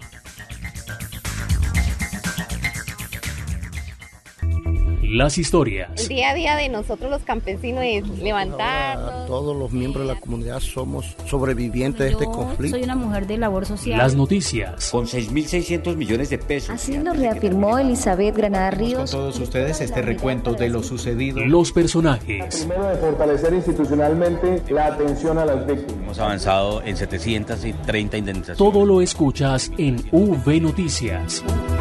Las 5.09 5.37
historias. 5.37 5.89
El 6.01 6.07
día 6.09 6.31
a 6.31 6.33
día 6.33 6.55
de 6.57 6.67
nosotros 6.67 7.09
los 7.09 7.21
campesinos 7.21 7.81
es 7.85 8.05
levantarnos. 8.19 9.25
todos 9.25 9.55
los 9.55 9.71
miembros 9.71 10.05
de 10.05 10.13
la 10.13 10.19
comunidad 10.19 10.59
somos 10.59 11.15
sobrevivientes 11.27 11.99
de 11.99 12.11
este 12.11 12.25
conflicto. 12.25 12.75
Soy 12.75 12.83
una 12.83 12.95
mujer 12.95 13.25
de 13.25 13.37
labor 13.37 13.65
social. 13.65 13.99
Las 13.99 14.15
noticias. 14.15 14.91
Con 14.91 15.05
6.600 15.05 15.95
millones 15.95 16.29
de 16.29 16.37
pesos. 16.37 16.71
Así 16.71 16.97
lo 16.97 17.13
reafirmó 17.13 17.79
Elizabeth 17.79 18.35
Granada 18.35 18.71
Ríos. 18.71 19.11
Con 19.11 19.21
todos 19.21 19.39
ustedes 19.39 19.79
este 19.79 20.01
recuento 20.01 20.53
de 20.55 20.67
lo 20.67 20.83
sucedido. 20.83 21.39
Los 21.45 21.71
personajes. 21.71 22.57
Primero 22.57 22.89
de 22.89 22.97
fortalecer 22.97 23.53
institucionalmente 23.53 24.61
la 24.69 24.87
atención 24.87 25.37
a 25.37 25.45
las 25.45 25.65
víctimas. 25.65 26.03
Hemos 26.03 26.19
avanzado 26.19 26.81
en 26.83 26.97
730 26.97 28.17
indemnizaciones. 28.17 28.57
Todo 28.57 28.85
lo 28.85 29.01
escuchas 29.01 29.71
en 29.77 30.03
V 30.11 30.59
Noticias. 30.59 31.43
V 31.45 31.47
Noticias. 31.47 31.76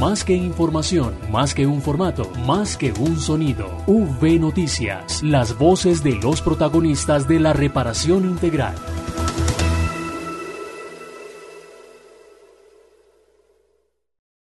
Más 0.00 0.24
que 0.24 0.34
información, 0.34 1.14
más 1.30 1.54
que 1.54 1.66
un 1.66 1.80
formato, 1.80 2.30
más 2.46 2.76
que 2.76 2.92
un 2.92 3.18
sonido. 3.18 3.66
V 3.86 4.38
Noticias, 4.38 5.22
las 5.22 5.56
voces 5.56 6.02
de 6.02 6.16
los 6.16 6.42
protagonistas 6.42 7.26
de 7.26 7.40
la 7.40 7.54
reparación 7.54 8.26
integral. 8.26 8.74